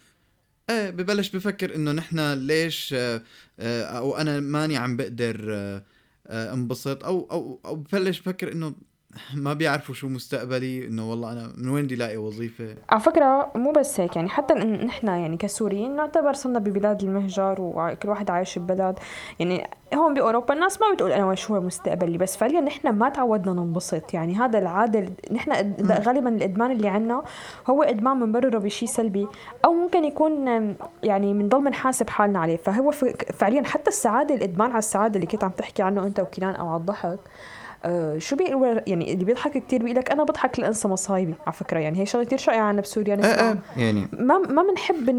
[0.71, 3.23] إيه ببلش بفكر إنه نحن ليش آه،
[3.61, 5.83] آه، أو أنا ماني عم بقدر آه،
[6.55, 8.75] إنبسط أو أو أو ببلش بفكر إنه
[9.35, 13.73] ما بيعرفوا شو مستقبلي إنه والله أنا من وين بدي ألاقي وظيفة؟ على فكرة مو
[13.73, 18.99] بس هيك يعني حتى نحن يعني كسوريين نعتبر صرنا ببلاد المهجر وكل واحد عايش ببلد
[19.39, 23.53] يعني هون بأوروبا الناس ما بتقول أنا شو هو مستقبلي بس فعليا نحن ما تعودنا
[23.53, 27.23] ننبسط يعني هذا العادة نحن غالبا الإدمان اللي عندنا
[27.67, 29.29] هو إدمان بنبرره بشيء سلبي
[29.65, 30.47] أو ممكن يكون
[31.03, 32.91] يعني بنضل بنحاسب حالنا عليه فهو
[33.35, 36.81] فعليا حتى السعادة الإدمان على السعادة اللي كنت عم تحكي عنه أنت وكنان أو على
[36.81, 37.19] الضحك
[37.85, 41.79] آه، شو بيقول يعني اللي بيضحك كثير بيقول لك أنا بضحك لأنسى مصايبي على فكرة.
[41.79, 43.31] يعني هي شغلة كثير شائعه عندنا بسوريا نسمع.
[43.31, 44.09] أه أه يعني.
[44.13, 45.11] ما ما بنحب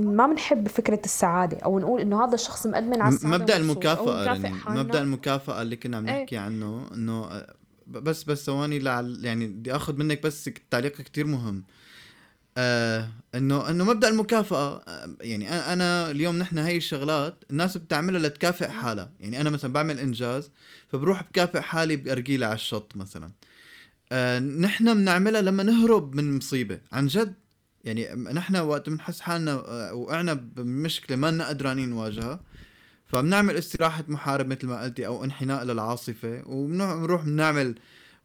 [0.00, 4.54] ما بنحب فكرة السعادة أو نقول إنه هذا الشخص مأدمن على السعادة مبدأ المكافأة يعني
[4.68, 6.22] مبدأ المكافأة اللي كنا عم إيه.
[6.22, 7.54] نحكي عنه إنه آه،
[7.86, 8.76] بس بس ثواني
[9.22, 11.64] يعني بدي آخذ منك بس تعليق كثير مهم.
[12.58, 18.68] آه انه إنه مبدأ المكافأة آه يعني أنا اليوم نحن هي الشغلات الناس بتعملها لتكافئ
[18.68, 19.10] حالها.
[19.20, 20.50] يعني أنا مثلا بعمل إنجاز
[20.88, 23.30] فبروح بكافئ حالي بارجيله على الشط مثلا.
[24.12, 26.80] آه نحن بنعملها لما نهرب من مصيبة.
[26.92, 27.34] عن جد
[27.84, 32.40] يعني نحن وقت بنحس حالنا آه وقعنا بمشكلة ما لنا قدرانين نواجهها.
[33.06, 36.42] فبنعمل استراحة محارب مثل ما قلتي أو انحناء للعاصفة.
[36.46, 37.74] وبنروح بنعمل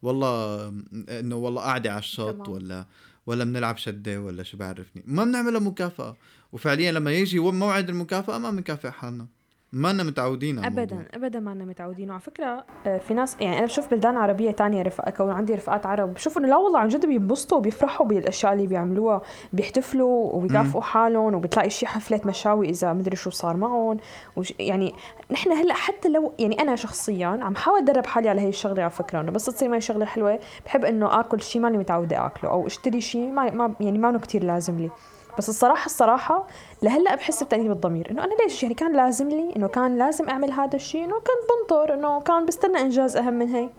[0.02, 0.68] والله
[1.08, 2.86] إنه والله قاعدة على الشط ولا
[3.26, 5.02] ولا بنلعب شدة ولا شو بعرفني.
[5.06, 6.16] ما بنعملها مكافأة.
[6.52, 9.26] وفعليا لما يجي موعد المكافأة ما بنكافئ حالنا.
[9.72, 11.06] ما لنا متعودين على ابدا الموضوع.
[11.14, 12.10] ابدا ما لنا متعودين.
[12.10, 15.86] وعلى فكرة آه، في ناس يعني أنا بشوف بلدان عربية تانية رفقة كون عندي رفقات
[15.86, 19.22] عرب بشوف إنه لا والله عن جد بينبسطوا وبيفرحوا بالأشياء اللي بيعملوها.
[19.52, 23.96] بيحتفلوا وبيكافئوا حالهم وبتلاقي شي حفله مشاوي إذا مدري شو صار معهم.
[24.36, 24.94] وش يعني
[25.30, 28.90] نحن هلأ حتى لو يعني أنا شخصيا عم حاول أدرب حالي على هي الشغلة على
[28.90, 30.38] فكرة إنه بس تصير معي شغلة حلوة.
[30.66, 34.44] بحب إنه آكل شيء ماني متعودة آكله أو أشتري شيء ما, ما يعني ما كثير
[34.44, 34.90] لازم لي.
[35.38, 36.46] بس الصراحه الصراحة
[36.82, 38.10] لهلا بحس بتأنيب الضمير.
[38.10, 41.36] إنه أنا ليش؟ يعني كان لازم لي إنه كان لازم أعمل هذا الشيء إنه كان
[41.50, 43.72] بنطر إنه كان بستنى إنجاز أهم من هيك.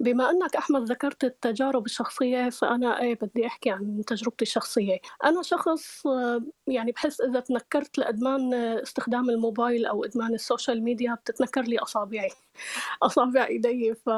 [0.00, 4.98] بما أنك أحمد ذكرت التجارب الشخصية فأنا إيه بدي أحكي عن تجربتي الشخصية.
[5.24, 11.14] أنا شخص آه، يعني بحس إذا تنكرت لإدمان استخدام الموبايل أو إدمان ال social media
[11.14, 12.30] بتتنكر لي أصابعي.
[13.02, 14.10] أصابع إيدي ف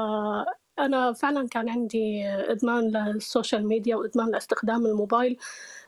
[0.84, 5.36] أنا فعلا كان عندي إدمان لل social media وإدمان لاستخدام الموبايل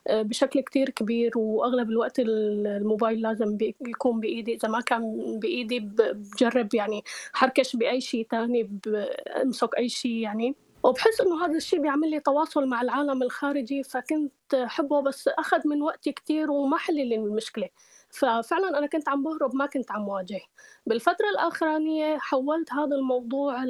[0.07, 4.53] آه، بشكل كتير كبير وأغلب الوقت الموبايل لازم يكون بإيدي.
[4.53, 5.03] إذا ما كان
[5.39, 7.03] بإيدي بجرب يعني
[7.33, 10.55] حركش بأي شيء تاني بمسك أي شيء يعني.
[10.83, 15.81] وبحس إنه هذا الشيء بيعمل لي تواصل مع العالم الخارجي فكنت أحبه بس أخذ من
[15.81, 17.69] وقتي كتير وما حل لي المشكلة.
[18.09, 20.41] ففعلا أنا كنت عم بهرب ما كنت عم واجه.
[20.85, 23.63] بالفترة الأخرانية حولت هذا الموضوع.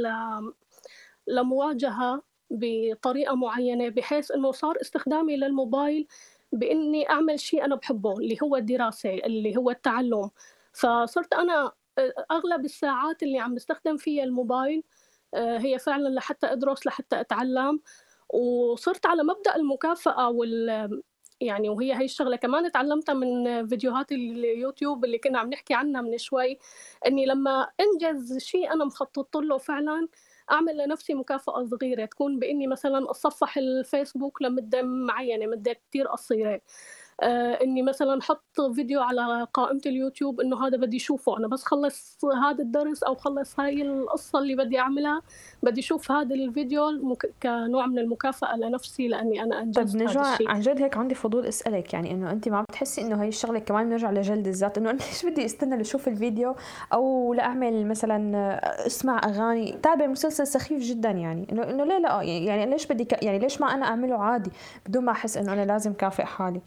[1.27, 6.07] لمواجهة بطريقة معينة بحيث إنه صار استخدامي للموبايل
[6.51, 10.29] بإني أعمل شيء أنا بحبه اللي هو الدراسة اللي هو التعلم.
[10.73, 11.71] فصرت أنا
[12.31, 14.83] أغلب الساعات اللي عم بستخدم فيها الموبايل
[15.33, 17.81] آه، هي فعلا لحتى أدرس لحتى أتعلم.
[18.29, 21.03] وصرت على مبدأ المكافأة وال
[21.41, 22.35] يعني وهي هي الشغلة.
[22.35, 26.59] كمان تعلمتها من فيديوهات اليوتيوب اللي كنا عم نحكي عنها من شوي
[27.07, 30.07] إني لما أنجز شيء أنا مخطط له فعلا
[30.51, 36.61] أعمل لنفسي مكافأة صغيرة تكون بإني مثلا اتصفح الفيسبوك لمدة معينة مدة كثير قصيرة.
[37.63, 42.63] إني مثلا أحط فيديو على قائمة اليوتيوب إنه هذا بدي أشوفه أنا بس خلص هذا
[42.63, 45.21] الدرس أو خلص هاي القصة اللي بدي أعملها
[45.63, 46.83] بدي أشوف هذا الفيديو.
[47.43, 51.93] كنوع من المكافأة لنفسي لأني أنا أنجزت طيب نرجع عن جد هيك عندي فضول أسألك
[51.93, 55.25] يعني إنه أنت ما بتحسي إنه هي الشغلة كمان بنرجع لجلد الذات إنه أنا ليش
[55.25, 56.55] بدي استنى لأشوف الفيديو
[56.93, 62.71] أو لأعمل مثلا أسمع أغاني تابع مسلسل سخيف جدا يعني انه إنه ليه لا يعني
[62.71, 63.07] ليش بدي.
[63.21, 64.51] يعني ليش ما أنا أعمله عادي
[64.85, 66.61] بدون ما أحس إنه أنا لازم كافئ حالي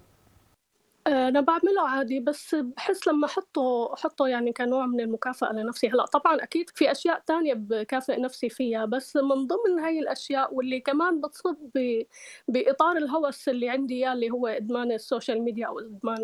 [1.07, 5.89] أنا بعمله عادي بس بحس لما أحطه أحطه يعني كنوع من المكافأة لنفسي.
[5.89, 10.81] هلأ طبعا أكيد في أشياء تانية بكافئ نفسي فيها بس من ضمن هاي الأشياء واللي
[10.81, 11.57] كمان بتصب
[12.49, 16.19] بإطار الهوس اللي عندي إياه اللي هو إدمان ال social media أو إدمان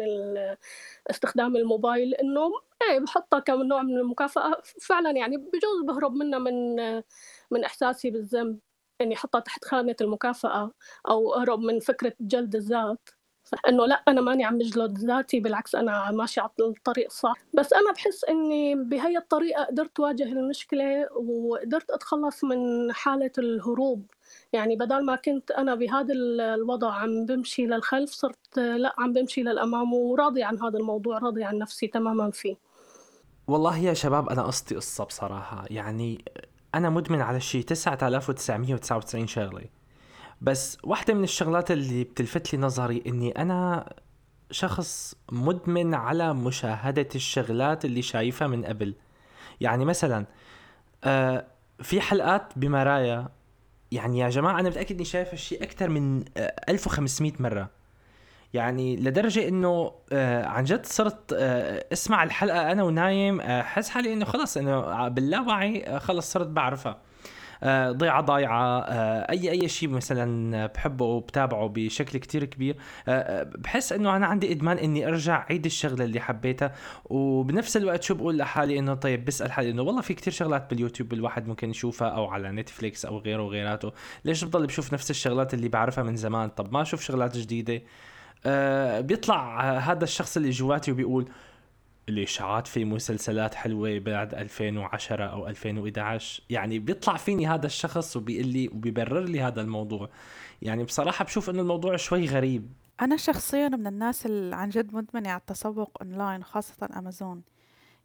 [1.10, 2.50] استخدام الموبايل إنه
[2.90, 4.62] إيه بحطها كنوع من المكافأة.
[4.82, 6.76] فعلا يعني بجوز بهرب منها من
[7.50, 8.58] من إحساسي بالذنب
[9.00, 10.72] إني أحطها تحت خانة المكافأة
[11.08, 13.08] أو أهرب من فكرة جلد الذات.
[13.68, 17.34] إنه لا أنا ماني عم بجلد ذاتي بالعكس أنا ماشي على الطريق الصح.
[17.54, 24.06] بس أنا بحس إني بهي الطريقة قدرت واجه المشكلة وقدرت أتخلص من حالة الهروب.
[24.52, 29.94] يعني بدل ما كنت أنا بهذا الوضع عم بمشي للخلف صرت لا عم بمشي للأمام
[29.94, 32.56] وراضي عن هذا الموضوع راضي عن نفسي تماما فيه.
[33.46, 35.64] والله يا شباب أنا قصتي قصة بصراحة.
[35.70, 36.24] يعني
[36.74, 39.81] أنا مدمن على شيء 9999 شغلة.
[40.42, 43.92] بس واحدة من الشغلات اللي بتلفت لي نظري إني أنا
[44.50, 48.94] شخص مدمن على مشاهدة الشغلات اللي شايفها من قبل.
[49.60, 50.26] يعني مثلا
[51.04, 51.46] آه
[51.82, 53.28] في حلقات بمرايا.
[53.92, 57.70] يعني يا جماعة أنا متأكد إني شايف الشيء أكثر من آه 1500 مرة.
[58.54, 64.12] يعني لدرجة إنه آه عن جد صرت آه أسمع الحلقة أنا ونايم أحس آه حالي
[64.12, 66.98] إنه خلص إنه باللاوعي آه خلص صرت بعرفها.
[67.90, 72.76] ضيعة ضايعة آه، أي أي شيء مثلا بحبه وبتابعه بشكل كتير كبير.
[73.08, 76.74] آه، بحس إنه أنا عندي إدمان إني أرجع عيد الشغلة اللي حبيتها.
[77.04, 81.12] وبنفس الوقت شو بقول لحالي إنه طيب بسأل حالي إنه والله في كتير شغلات باليوتيوب
[81.12, 83.92] الواحد ممكن يشوفها أو على نتفليكس أو غيره وغيراته.
[84.24, 87.82] ليش بضل بشوف نفس الشغلات اللي بعرفها من زمان؟ طب ما أشوف شغلات جديدة.
[89.00, 91.28] بيطلع هذا الشخص اللي جواتي وبيقول
[92.08, 98.68] الاشاعات في مسلسلات حلوة بعد 2010 أو 2011 يعني بيطلع فيني هذا الشخص وبيقول لي
[98.68, 100.08] وبيبرر لي هذا الموضوع.
[100.62, 102.72] يعني بصراحة بشوف إنه الموضوع شوي غريب.
[103.00, 107.42] أنا شخصيا من الناس اللي عن جد مدمنة على التسوق أونلاين خاصة أمازون.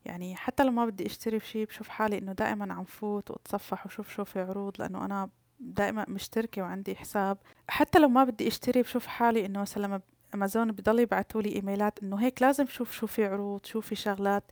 [0.06, 4.10] يعني حتى لو ما بدي أشتري شيء بشوف حالي إنه دائما عم فوت وأتصفح وشوف
[4.16, 5.30] شو في عروض لأنه أنا
[5.60, 7.38] دائما مشتركة وعندي حساب.
[7.68, 10.02] حتى لو ما بدي أشتري بشوف حالي إنه مثلا لما
[10.36, 14.44] أمازون بضل يبعثوا لي إيميلات إنه هيك لازم شوف شو في عروض شو في شغلات.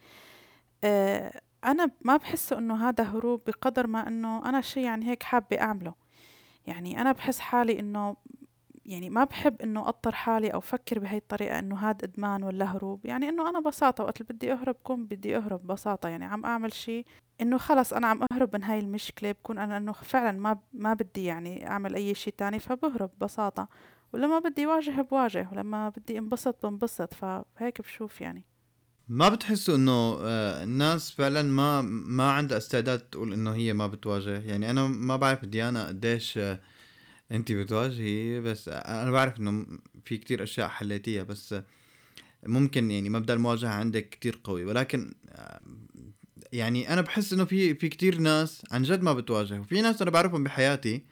[0.83, 5.61] آه أنا ما بحسه إنه هذا هروب بقدر ما إنه أنا شيء يعني هيك حابة
[5.61, 5.93] أعمله.
[6.67, 8.15] يعني أنا بحس حالي إنه
[8.86, 13.06] يعني ما بحب إنه اضطر حالي أو أفكر بهي الطريقة إنه هذا إدمان ولا هروب.
[13.06, 16.74] يعني إنه أنا بساطة وقت اللي بدي أهرب كون بدي أهرب ببساطة يعني عم أعمل
[16.74, 17.06] شيء
[17.41, 21.26] إنه خلص أنا عم أهرب من هاي المشكلة بكون أنا إنه فعلا ما ما بدي
[21.26, 23.67] يعني أعمل أي شيء تاني فبهرب ببساطة
[24.13, 27.13] ولما بدي واجه بواجه ولما بدي انبسط بنبسط.
[27.13, 28.45] فهيك بشوف يعني.
[29.08, 34.39] ما بتحسوا إنه آه، الناس فعلا ما ما عندها استعداد تقول إنه هي ما بتواجه؟
[34.39, 36.60] يعني أنا ما بعرف ديانا قديش آه،
[37.31, 39.65] انت بتواجهي بس أنا بعرف إنه
[40.05, 41.55] في كتير أشياء حليتيها بس
[42.45, 44.65] ممكن يعني مبدأ المواجهة عندك كتير قوي.
[44.65, 45.59] ولكن آه،
[46.51, 50.11] يعني أنا بحس إنه في في كثير ناس عن جد ما بتواجه وفي ناس أنا
[50.11, 51.03] بعرفهم بحياتي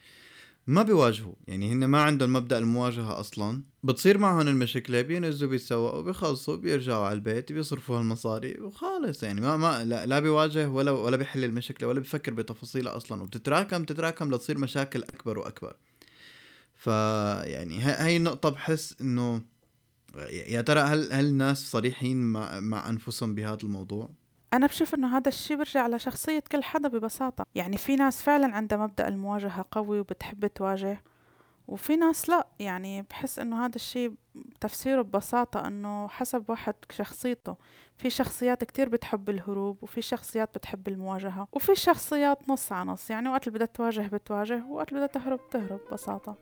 [0.66, 1.34] ما بيواجهوا.
[1.48, 3.62] يعني هن ما عندهم مبدأ المواجهة أصلا.
[3.82, 9.22] بتصير معهم المشكلة بينزلوا بيسوقوا بيخلصوا بيرجعوا على البيت بيصرفوا هالمصاري وخالص.
[9.22, 13.22] يعني ما ما لا, لا بيواجه ولا ولا بيحل المشكلة ولا بيفكر بتفاصيلها أصلا.
[13.22, 15.76] وبتتراكم تتراكم لتصير مشاكل أكبر وأكبر.
[16.84, 19.42] فيعني هاي النقطة بحس إنه
[20.30, 24.08] يا ترى هل هل الناس صريحين مع مع أنفسهم بهذا الموضوع؟
[24.52, 27.46] أنا بشوف إنه هذا الشيء برجع لشخصية كل حدا ببساطة.
[27.54, 31.02] يعني في ناس فعلا عندها مبدأ المواجهة قوي وبتحب تواجه
[31.68, 32.46] وفي ناس لا.
[32.58, 34.12] يعني بحس إنه هذا الشيء
[34.60, 37.56] تفسيره ببساطة إنه حسب واحد شخصيته.
[37.98, 43.10] في شخصيات كتير بتحب الهروب وفي شخصيات بتحب المواجهة وفي شخصيات نص على نص.
[43.10, 46.36] يعني وقت اللي بدها تواجه بتواجه وقت اللي بدها تهرب تهرب ببساطة.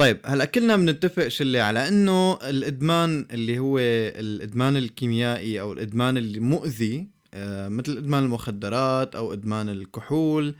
[0.00, 6.40] طيب هلأ كلنا بنتفق شلي على إنه الإدمان اللي هو الإدمان الكيميائي أو الإدمان اللي
[6.40, 10.54] مؤذي آه، مثل إدمان المخدرات أو إدمان الكحول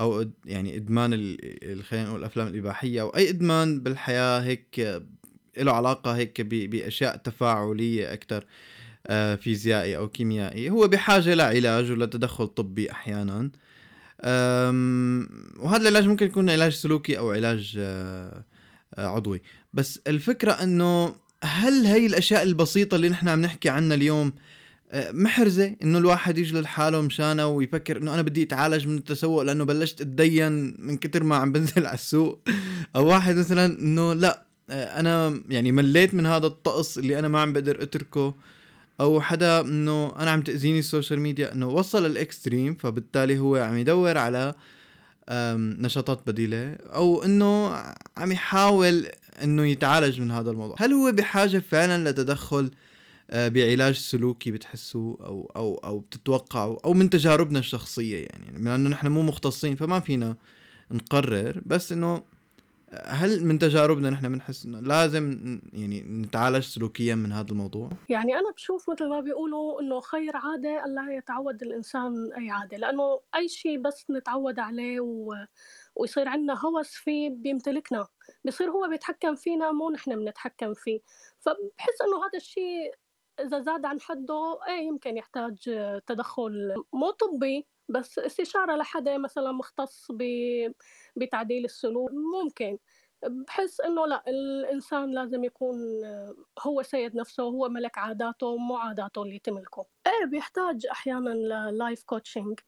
[0.00, 1.36] أو يعني إدمان
[1.82, 5.02] خلينا نقول الافلام الإباحية أو أي إدمان بالحياة هيك
[5.58, 8.46] له علاقة هيك بأشياء تفاعلية أكثر آه،
[9.40, 10.70] فيزيائي أو كيميائي.
[10.70, 13.50] هو بحاجة لعلاج ولتدخل طبي أحيانا.
[15.58, 17.76] وهذا العلاج ممكن يكون علاج سلوكي أو علاج
[18.98, 19.42] آه، عضوي.
[19.72, 24.32] بس الفكرة إنه هل هي الأشياء البسيطة اللي نحن عم نحكي عنها اليوم
[24.92, 29.64] آه، محرزة؟ إنه الواحد يجلد حاله مشانه ويفكر إنه أنا بدي أتعالج من التسوق لأنه
[29.64, 32.40] بلشت أتدين من كتر ما عم بنزل على السوق.
[32.96, 37.40] أو واحد مثلا إنه لا آه، أنا يعني مليت من هذا الطقس اللي أنا ما
[37.40, 38.34] عم بقدر أتركه.
[39.00, 43.56] أو حدا إنه أنا عم تأذيني ال social media إنه وصل ال extreme فبالتالي هو
[43.56, 44.54] عم يدور على
[45.56, 47.68] نشاطات بديلة أو إنه
[48.16, 49.06] عم يحاول
[49.42, 50.76] إنه يتعالج من هذا الموضوع.
[50.78, 52.70] هل هو بحاجة فعلا لتدخل
[53.30, 58.88] آه، بعلاج سلوكي بتحسوا أو أو أو بتتوقعوا أو من تجاربنا الشخصية يعني؟ من إنه
[58.88, 60.36] نحن مو مختصين فما فينا
[60.90, 62.22] نقرر بس إنه
[62.92, 65.38] هل من تجاربنا نحن بنحس إنه لازم
[65.72, 70.84] يعني نتعالج سلوكيا من هذا الموضوع؟ يعني أنا بشوف مثل ما بيقولوا إنه خير عادة
[70.84, 75.34] الا يتعود الإنسان أي عادة لأنه أي شيء بس نتعود عليه و...
[75.96, 78.06] ويصير عندنا هوس فيه بيمتلكنا
[78.44, 81.00] بصير هو بيتحكم فينا مو نحن بنتحكم فيه
[81.40, 82.94] فبحس إنه هذا الشيء
[83.40, 85.56] إذا زاد عن حده إيه يمكن يحتاج
[86.06, 90.08] تدخل مو طبي بس استشارة لحدا مثلا مختص
[91.16, 92.78] بتعديل السلوك ممكن.
[93.48, 95.76] بحس إنه لا الإنسان لازم يكون
[96.66, 102.02] هو سيد نفسه هو ملك عاداته مو عاداته اللي تملكه إيه بيحتاج أحيانا لل life
[102.04, 102.60] coaching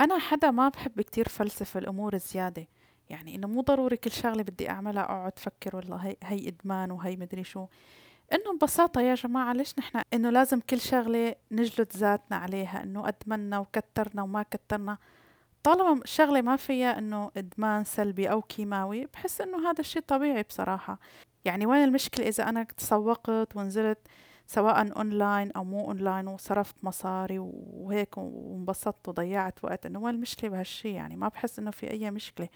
[0.00, 2.66] أنا حدا ما بحب كتير فلسفة الأمور زيادة
[3.10, 7.16] يعني إنه مو ضروري كل شغلة بدي أعملها أقعد أفكر والله هي هي إدمان وهي
[7.16, 7.66] مدري شو.
[8.32, 13.58] إنه ببساطة يا جماعة ليش نحن إنه لازم كل شغلة نجلد ذاتنا عليها إنه ادمنا
[13.58, 14.98] وكترنا وما كترنا؟
[15.62, 20.98] طالما الشغلة ما فيها إنه إدمان سلبي أو كيماوي بحس إنه هذا الشيء طبيعي بصراحة.
[21.44, 23.98] يعني وين المشكلة إذا أنا تسوقت ونزلت
[24.46, 30.92] سواء أونلاين أو مو أونلاين وصرفت مصاري وهيك وانبسطت وضيعت وقت؟ إنه وين المشكلة بهالشي؟
[30.92, 32.48] يعني ما بحس إنه في أي مشكلة.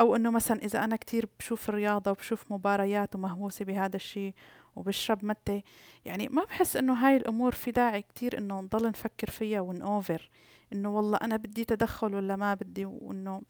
[0.00, 4.34] أو إنه مثلا إذا أنا كتير بشوف الرياضة وبشوف مباريات ومهووسة بهذا الشيء
[4.78, 5.62] وبشرب متى.
[6.04, 10.30] يعني ما بحس إنه هاي الأمور في داعي كتير إنه نضل نفكر فيها ونأوفر
[10.72, 13.42] إنه والله أنا بدي تدخل ولا ما بدي وإنه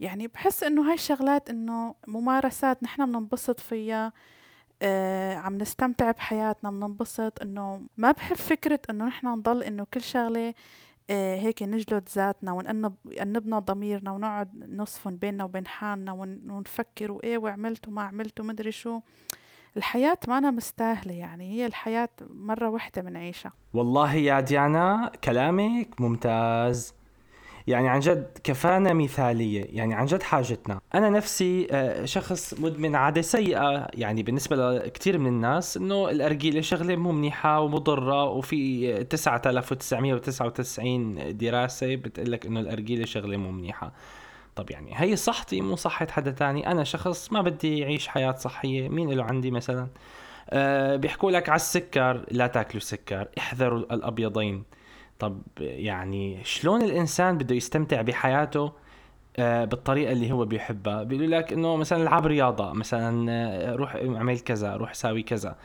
[0.00, 4.12] يعني بحس إنه هاي الشغلات إنه ممارسات نحن بننبسط فيها
[4.82, 10.54] آه عم نستمتع بحياتنا بننبسط إنه ما بحب فكرة إنه نحن نضل إنه كل شغلة
[11.10, 17.88] آه هيك نجلد ذاتنا ونأنب يأنبنا ضميرنا ونقعد نصفن بيننا وبين حالنا ونفكر وإيه وعملت
[17.88, 19.00] وما عملت ومدري شو.
[19.76, 26.94] الحياة ما أنا مستاهلة يعني هي الحياة مرة واحدة بنعيشها والله يا ديانا كلامك ممتاز.
[27.66, 30.80] يعني عن جد كفانا مثالية يعني عن جد حاجتنا.
[30.94, 36.96] أنا نفسي آه، شخص مدمن عادة سيئة يعني بالنسبة لكثير من الناس إنه الأرجيلة شغلة
[36.96, 43.92] مو منيحة ومضرة وفي 9999 دراسة بتقول إنه الأرجيلة شغلة مو منيحة.
[44.56, 46.66] طب يعني هي صحتي مو صحة حدا تاني.
[46.66, 49.88] أنا شخص ما بدي يعيش حياة صحية مين له عندي مثلا؟
[50.50, 54.64] أه بيحكوا لك على السكر لا تاكلوا سكر احذروا الأبيضين.
[55.18, 58.72] طب يعني شلون الإنسان بده يستمتع بحياته
[59.36, 64.40] أه بالطريقة اللي هو بيحبها؟ بيقولوا لك إنه مثلا العب رياضة مثلا آه، روح اعمل
[64.40, 65.56] كذا روح ساوي كذا.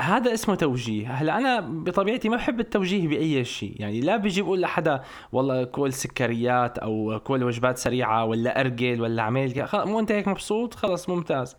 [0.00, 1.10] هذا اسمه توجيه.
[1.12, 3.74] هلا أنا بطبيعتي ما بحب التوجيه بأي شيء.
[3.78, 9.22] يعني لا بيجي بقول لحدا والله كل سكريات أو كل وجبات سريعة ولا أرجل ولا
[9.22, 11.56] عمل مو أنت هيك مبسوط؟ خلص ممتاز.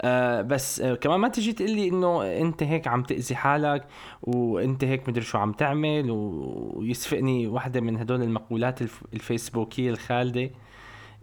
[0.00, 3.84] آه بس آه كمان ما تجي تقول لي إنه أنت هيك عم تأذي حالك
[4.22, 10.50] وأنت هيك مدري شو عم تعمل ويسفقني واحدة من هدول المقولات الف- الفيسبوكية الخالدة.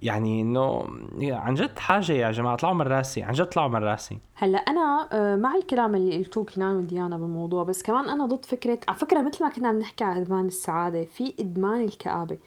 [0.03, 0.83] يعني إنه
[1.21, 4.17] عن جد حاجة يا جماعة طلعوا من راسي عن جد طلعوا من راسي.
[4.35, 8.79] هلأ أنا آه، مع الكلام اللي قلتوه كنان وديانا بالموضوع بس كمان أنا ضد فكرة
[8.87, 12.37] على فكرة مثل ما كنا عم نحكي عن إدمان السعادة في إدمان الكآبة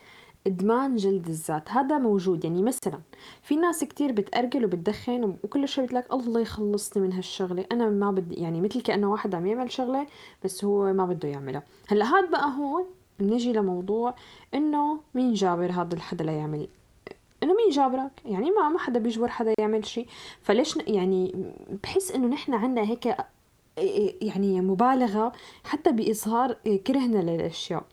[0.46, 2.44] إدمان جلد الذات هذا موجود.
[2.44, 3.00] يعني مثلا
[3.42, 7.64] في ناس كتير بتأرجل وبتدخن وكل بتقول لك الله يخلصني من هالشغلة.
[7.72, 10.06] أنا ما بدي يعني مثل كأنه واحد عم يعمل شغلة
[10.44, 11.62] بس هو ما بده يعملها.
[11.88, 12.84] هلأ هاد بقى هون
[13.20, 14.14] بنجي لموضوع
[14.54, 16.68] إنه مين جابر هذا الحدا ليعمل؟
[17.42, 20.06] إنه مين جابرك؟ يعني ما ما حدا بيجبر حدا يعمل شيء.
[20.42, 23.16] فليش يعني بحس إنه نحن عندنا هيك
[24.22, 25.32] يعني مبالغة
[25.64, 26.52] حتى بإظهار
[26.86, 27.84] كرهنا للأشياء.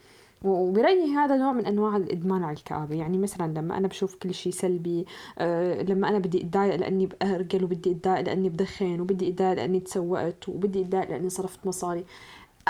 [0.43, 2.95] وبرأيي هذا نوع من أنواع الإدمان على الكآبة.
[2.95, 5.05] يعني مثلا لما أنا بشوف كل شيء سلبي
[5.37, 10.49] آه، لما أنا بدي أتضايق لأني بأرجل وبدي أتضايق لأني بدخن وبدي أتضايق لأني تسوقت
[10.49, 12.05] وبدي أتضايق لأني صرفت مصاري.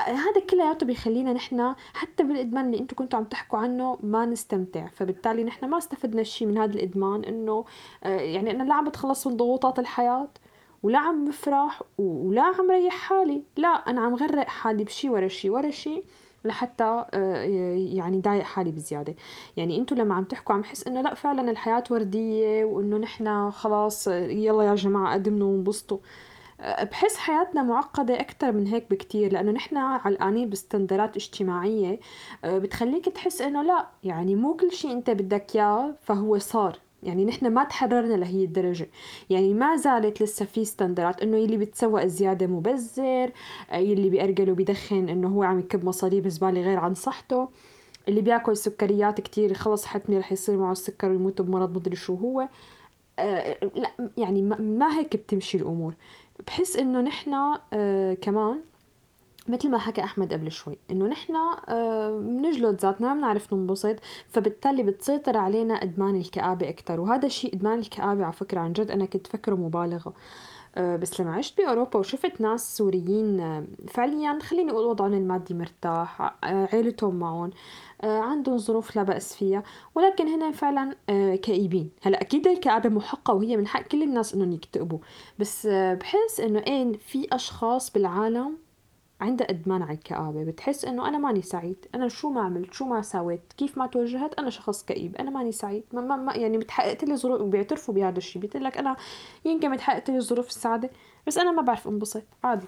[0.07, 4.87] هذا كلياته بيخلينا نحن حتى بالإدمان اللي أنتم كنتوا عم تحكوا عنه ما نستمتع.
[4.87, 7.65] فبالتالي نحن ما استفدنا شيء من هذا الإدمان إنه
[8.03, 10.27] آه، يعني أنا لا عم بتخلص من ضغوطات الحياة
[10.83, 13.43] ولا عم بفرح ولا عم ريح حالي.
[13.57, 16.03] لا أنا عم غرق حالي بشي ورا شي ورا شي
[16.45, 17.43] لحتى آه،
[17.75, 19.15] يعني ضايق حالي بزيادة.
[19.57, 24.07] يعني أنتم لما عم تحكوا عم حس إنه لا فعلا الحياة وردية وإنه نحن خلاص
[24.07, 25.97] آه، يلا يا جماعة قدموا وانبسطوا.
[26.59, 31.99] بحس حياتنا معقدة أكتر من هيك بكتير لأنه نحن علقانين بستندرات اجتماعية
[32.43, 36.79] آه، بتخليك تحس إنه لا يعني مو كل شيء أنت بدك إياه فهو صار.
[37.03, 38.89] يعني نحن ما تحررنا لهي الدرجة.
[39.29, 43.31] يعني ما زالت لسه في standards إنه يلي بتسوق زيادة مبذر
[43.71, 47.49] آه، يلي بيأرجل وبيدخن إنه هو عم يكب مصاريف زبالة غير عن صحته.
[48.07, 52.47] اللي بياكل سكريات كتير خلص حتمي رح يصير معه السكر ويموت بمرض مدري شو هو.
[53.19, 55.93] آه، لا يعني ما هيك بتمشي الأمور.
[56.47, 57.33] بحس إنه نحن
[57.73, 58.59] آه كمان
[59.47, 61.35] مثل ما حكى أحمد قبل شوي إنه نحن
[61.69, 63.95] آه بنجلد ذاتنا ما بنعرف ننبسط
[64.29, 69.05] فبالتالي بتسيطر علينا إدمان الكآبة أكثر وهذا الشيء إدمان الكآبة على فكرة عن جد أنا
[69.05, 70.13] كنت فكره مبالغة.
[70.75, 76.21] آه، بس لما عشت بأوروبا وشفت ناس سوريين آه، فعليا خليني أقول وضعهم المادي مرتاح
[76.21, 77.53] آه، عيلتهم معهم آه،
[78.03, 79.63] عندهم ظروف لا بأس فيها
[79.95, 81.91] ولكن هنا فعلا آه، كئيبين.
[82.01, 84.99] هلا أكيد الكآبة محقة وهي من حق كل الناس إنهم يكتئبوا.
[85.39, 88.57] بس آه، بحس إنه إيه في أشخاص بالعالم
[89.21, 90.43] عندها إدمان على الكآبة.
[90.43, 94.39] بتحس إنه أنا ماني سعيد أنا شو ما عملت شو ما سويت كيف ما توجهت
[94.39, 95.83] أنا شخص كئيب أنا ماني سعيد.
[95.93, 98.95] ما, ما, ما يعني بتحققت لي ظروف وبيعترفوا بهذا الشيء بيقول لك أنا
[99.45, 100.89] يمكن متحققت لي ظروف السعادة
[101.27, 102.23] بس أنا ما بعرف أنبسط.
[102.43, 102.65] عادي.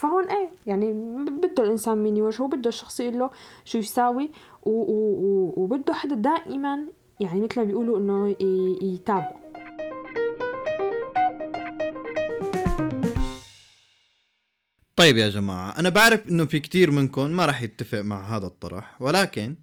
[0.00, 0.92] فهون إيه يعني
[1.24, 3.30] بده الإنسان مين يواجهه بده الشخص يقول له
[3.64, 4.30] شو يساوي
[4.62, 6.86] وبده حدا دائما
[7.20, 8.36] يعني مثل ما بيقولوا إنه
[8.82, 9.40] يتابعه.
[14.96, 19.02] طيب يا جماعة أنا بعرف إنه في كتير منكم ما راح يتفق مع هذا الطرح
[19.02, 19.54] ولكن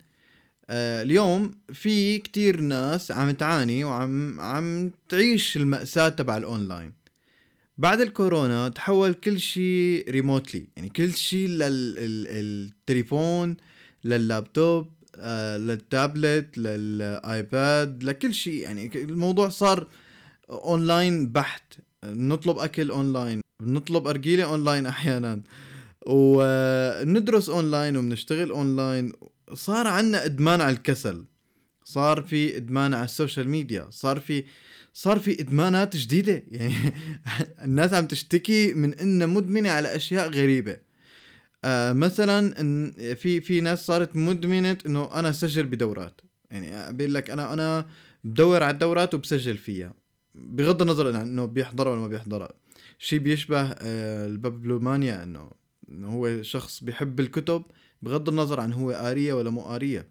[0.69, 7.06] آه اليوم في كتير ناس عم تعاني وعم عم تعيش المأساة تبع الأونلاين.
[7.77, 11.47] بعد الكورونا تحول كل شيء remotely يعني كل شيء
[12.29, 13.57] للتليفون
[14.03, 19.87] لللابتوب آه للتابلت للآيباد لكل شيء يعني الموضوع صار
[20.49, 21.73] اونلاين بحت.
[22.05, 25.41] نطلب أكل اونلاين بنطلب أرجيلة اونلاين أحيانا
[26.05, 29.11] وندرس اونلاين وبنشتغل اونلاين
[29.53, 31.25] صار عنا إدمان على الكسل.
[31.83, 33.87] صار في إدمان على ال social media.
[33.89, 34.43] صار في
[34.97, 36.43] صار في إدمانات جديدة.
[36.51, 36.73] يعني
[37.63, 40.77] الناس عم تشتكي من إنها مدمنة على أشياء غريبة.
[41.65, 46.21] آه مثلا إن في في ناس صارت مدمنة إنه أنا أسجل بدورات.
[46.51, 47.85] يعني بيقول لك أنا أنا
[48.23, 49.93] بدور على الدورات وبسجل فيها.
[50.35, 52.53] بغض النظر عن إنه بيحضرها ولا ما بيحضرها.
[52.99, 55.51] شيء بيشبه آه، البابلومانيا إنه
[55.89, 57.63] إنه هو شخص بيحب الكتب
[58.01, 60.07] بغض النظر عن هو قاريه ولا مو قاريه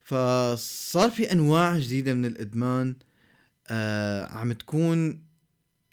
[0.00, 2.94] فصار في أنواع جديدة من الإدمان.
[3.70, 5.22] آه عم تكون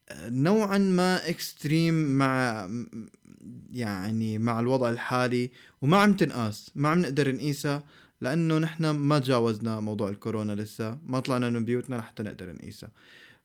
[0.09, 2.67] آه، نوعا ما extreme مع
[3.71, 5.51] يعني مع الوضع الحالي
[5.81, 7.83] وما عم تنقاس ما عم نقدر نقيسها
[8.21, 12.89] لأنه نحن ما تجاوزنا موضوع الكورونا لسه ما طلعنا من بيوتنا لحتى نقدر نقيسها.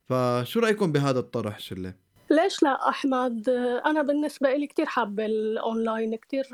[0.09, 1.95] فشو رأيكم بهذا الطرح شلة؟
[2.33, 3.49] ليش لا أحمد؟
[3.87, 6.49] أنا بالنسبة إلي كتير حابة الأونلاين كتير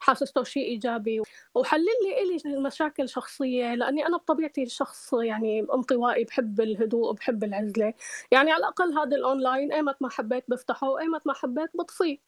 [0.00, 1.22] حاسسته شيء إيجابي
[1.54, 7.94] وحلل لي إلي المشاكل شخصية لأني أنا بطبيعتي شخص يعني انطوائي بحب الهدوء بحب العزلة.
[8.30, 12.18] يعني على الأقل هذا الأونلاين أيمت ما حبيت بفتحه وأيمت ما حبيت بطفيه.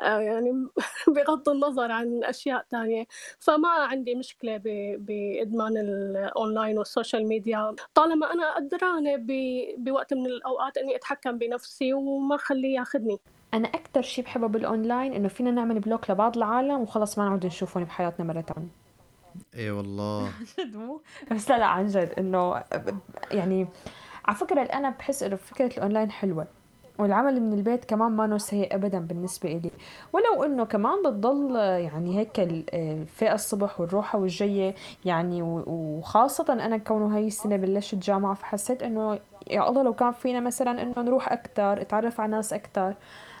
[0.00, 0.52] يعني
[1.16, 3.06] بغض النظر عن أشياء تانية.
[3.38, 4.60] فما عندي مشكلة
[4.96, 7.74] بإدمان ال online وال social media.
[7.94, 9.16] طالما أنا قدرانة
[9.78, 13.18] بوقت من الأوقات إني أتحكم بنفسي وما أخليه ياخذني.
[13.54, 17.84] أنا أكثر شيء بحبه بالأونلاين إنه فينا نعمل block لبعض العالم وخلص ما نعود نشوفهم
[17.84, 18.68] بحياتنا مرة ثانية
[19.54, 20.32] إي والله.
[20.58, 22.64] جد مو بس لا لا عن جد إنه
[23.30, 23.68] يعني
[24.24, 26.46] على فكرة أنا بحس إنه فكرة الأونلاين حلوة.
[27.02, 29.70] والعمل من البيت كمان ما سيء ابدا بالنسبة إلي.
[30.12, 32.40] ولو إنه كمان بتضل يعني هيك
[32.74, 34.74] الفيقة الصبح والروحة والجاية
[35.04, 39.18] يعني وخاصة أنا كونه هاي السنة بلشت جامعة فحسيت إنه
[39.50, 42.94] يا الله لو كان فينا مثلا إنه نروح أكثر أتعرف على ناس أكثر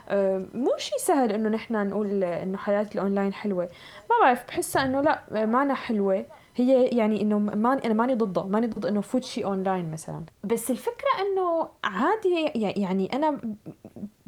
[0.08, 3.68] آه، مو شيء سهل إنه نحن نقول إنه حياة الأونلاين حلوة.
[4.10, 6.24] ما بعرف بحسها إنه لا مانا حلوة.
[6.54, 10.24] هي يعني إنه ما أنا ماني ضده ماني ضد إنه فوت شيء أونلاين مثلا.
[10.44, 13.40] بس الفكرة إنه عادي يعني أنا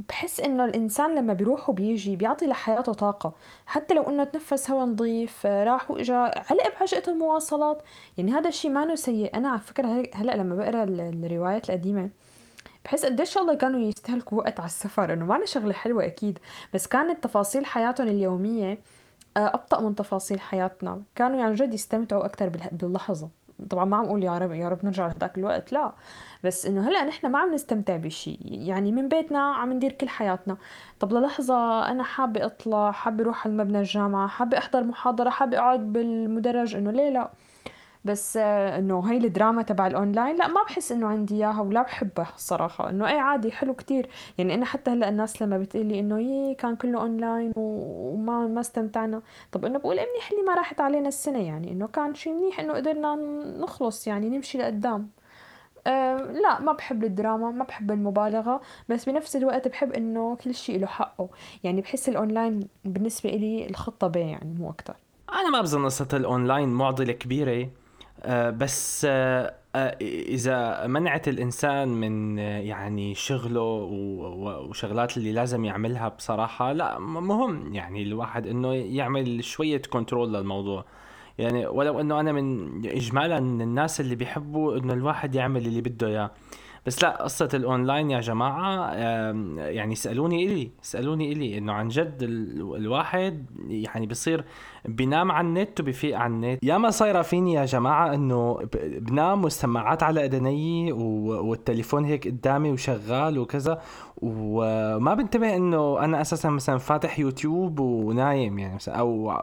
[0.08, 3.32] بحس إنه الإنسان لما بيروح وبيجي بيعطي لحياته طاقة.
[3.66, 7.82] حتى لو إنه تنفس هواء نظيف راح وإجا علق بعجقه المواصلات.
[8.18, 9.36] يعني هذا الشيء ما سيء.
[9.36, 12.10] أنا على فكرة هلأ لما بقرأ الروايات القديمة
[12.84, 15.12] بحس قديش الله كانوا يستهلكوا وقت على السفر.
[15.12, 16.38] إنه معنا شغلة حلوة أكيد.
[16.74, 18.78] بس كانت تفاصيل حياتهم اليومية
[19.36, 21.02] أبطأ من تفاصيل حياتنا.
[21.14, 23.28] كانوا يعني جد يستمتعوا أكثر باللحظة.
[23.70, 25.92] طبعا ما عم أقول يا رب يا رب نرجع لهداك الوقت لا.
[26.44, 30.56] بس إنه هلأ نحن ما عم نستمتع بشيء يعني من بيتنا عم ندير كل حياتنا.
[31.00, 35.92] طب للحظة أنا حابة أطلع حابة أروح على مبنى الجامعة حابة أحضر محاضرة حابة أقعد
[35.92, 36.76] بالمدرج.
[36.76, 37.30] إنه ليه لا؟
[38.04, 42.32] بس آه، إنه هاي الدراما تبع الأونلاين لا ما بحس إنه عندي إياها ولا بحبها
[42.34, 44.08] الصراحه إنه اي عادي حلو كتير.
[44.38, 49.22] يعني أنا حتى هلأ الناس لما بتقلي إنه يي كان كله أونلاين وما ما استمتعنا.
[49.52, 51.72] طب إنه بقول منيح اللي ما راحت علينا السنة يعني.
[51.72, 53.14] إنه كان شيء منيح إنه قدرنا
[53.60, 55.08] نخلص يعني نمشي لقدام.
[55.86, 58.60] أه لا ما بحب الدراما ما بحب المبالغة.
[58.88, 61.28] بس بنفس الوقت بحب إنه كل شيء له حقه.
[61.64, 64.94] يعني بحس الأونلاين بالنسبة لي الخطة B يعني مو أكتر.
[65.32, 67.68] أنا ما بظن قصة الأونلاين معضلة كبيرة.
[68.50, 76.98] بس آه، آه، إذا منعت الإنسان من يعني شغله وشغلات اللي لازم يعملها بصراحة لا
[76.98, 80.84] مهم يعني الواحد إنه يعمل شوية control للموضوع.
[81.38, 86.30] يعني ولو إنه أنا من اجمالا الناس اللي بيحبوا إنه الواحد يعمل اللي بده إياه.
[86.86, 88.92] بس لا قصة الأونلاين يا جماعة
[89.58, 92.18] يعني اسألوني إلي اسألوني إلي إنه عن جد
[92.76, 94.44] الواحد يعني بصير
[94.84, 96.64] بينام على النت وبيفيق على النت.
[96.64, 103.82] ياما صايرة فيني يا جماعة إنه بنام والسماعات على اذني والتليفون هيك قدامي وشغال وكذا
[104.22, 109.40] وما بنتبه إنه أنا أساسا مثلا فاتح يوتيوب ونايم يعني مثلا أو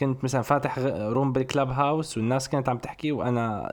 [0.00, 3.70] كنت مثلا فاتح روم بالكلاب هاوس والناس كانت عم تحكي وأنا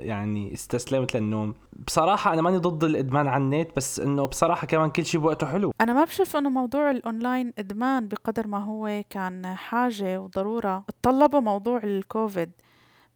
[0.00, 1.54] يعني استسلمت للنوم.
[1.86, 5.72] بصراحة أنا ماني ضد الإدمان على النت بس إنه بصراحة كمان كل شيء بوقته حلو.
[5.80, 10.84] أنا ما بشوف إنه موضوع الأونلاين إدمان بقدر ما هو كان حاجة وضرورة.
[10.88, 12.52] اتطلبوا موضوع الكوفيد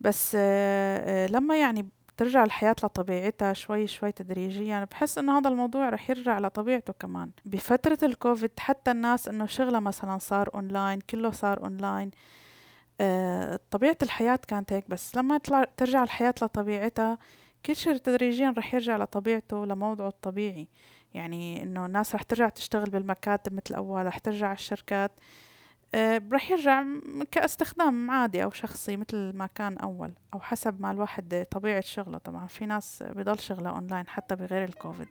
[0.00, 5.88] بس آه، آه، لما يعني ترجع الحياة لطبيعتها شوي شوي تدريجيا بحس إنه هذا الموضوع
[5.88, 7.30] رح يرجع لطبيعته كمان.
[7.44, 12.10] بفترة الكوفيد حتى الناس إنه شغلها مثلا صار أونلاين كله صار أونلاين
[13.00, 14.90] آه طبيعة الحياة كانت هيك.
[14.90, 15.38] بس لما
[15.76, 17.18] ترجع الحياة لطبيعتها
[17.66, 20.68] كل تدريجيا رح يرجع لطبيعته لموضعه الطبيعي.
[21.14, 25.12] يعني إنه الناس رح ترجع تشتغل بالمكاتب مثل أول رح ترجع الشركات.
[25.94, 26.84] آه، رح يرجع
[27.30, 32.18] كاستخدام عادي أو شخصي مثل ما كان أول أو حسب ما الواحد طبيعة شغله.
[32.18, 35.08] طبعا في ناس بضل شغلة أونلاين حتى بغير الكوفيد.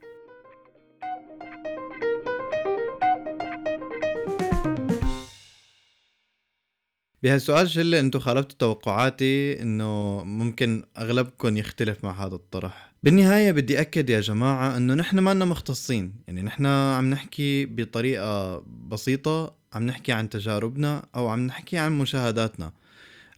[7.22, 14.10] بهالسؤال شلة أنتم خالفتوا توقعاتي انه ممكن اغلبكم يختلف مع هذا الطرح؟ بالنهاية بدي أكد
[14.10, 18.58] يا جماعة إنه نحن ما مختصين يعني نحن عم نحكي بطريقة
[18.88, 22.72] بسيطة عم نحكي عن تجاربنا أو عم نحكي عن مشاهداتنا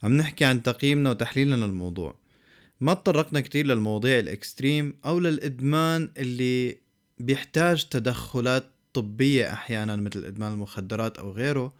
[0.02, 2.14] عم نحكي عن تقييمنا وتحليلنا للموضوع.
[2.80, 6.78] ما تطرقنا كتير للمواضيع الإكستريم أو للإدمان اللي
[7.18, 11.72] بيحتاج تدخلات طبية أحيانا مثل إدمان المخدرات أو غيره.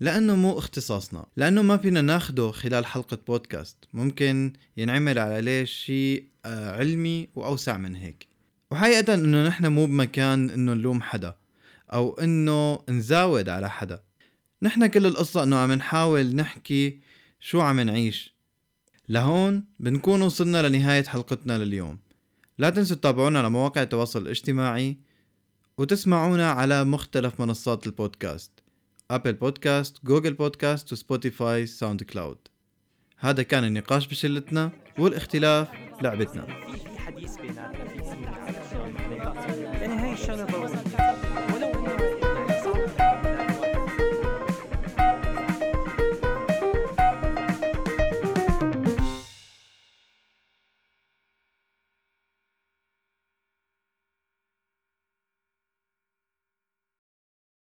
[0.00, 3.76] لأنه مو اختصاصنا لأنه ما فينا ناخده خلال حلقة بودكاست.
[3.92, 8.26] ممكن ينعمل عليه شيء آه، علمي وأوسع من هيك.
[8.70, 11.36] وحقيقة إنه نحن مو بمكان إنه نلوم حدا
[11.92, 14.02] أو إنه نزاود على حدا.
[14.62, 17.00] نحن كل القصة إنه عم نحاول نحكي
[17.40, 18.34] شو عم نعيش.
[19.08, 21.98] لهون بنكون وصلنا لنهاية حلقتنا لليوم.
[22.58, 24.96] لا تنسوا تتابعونا على مواقع التواصل الاجتماعي
[25.78, 28.50] وتسمعونا على مختلف منصات البودكاست.
[29.10, 32.38] Apple Podcast، Google Podcast و Spotify SoundCloud
[33.18, 35.68] هذا كان النقاش بشلتنا والاختلاف
[36.02, 36.46] لعبتنا.
[36.46, 37.98] في حديث بيناتنا في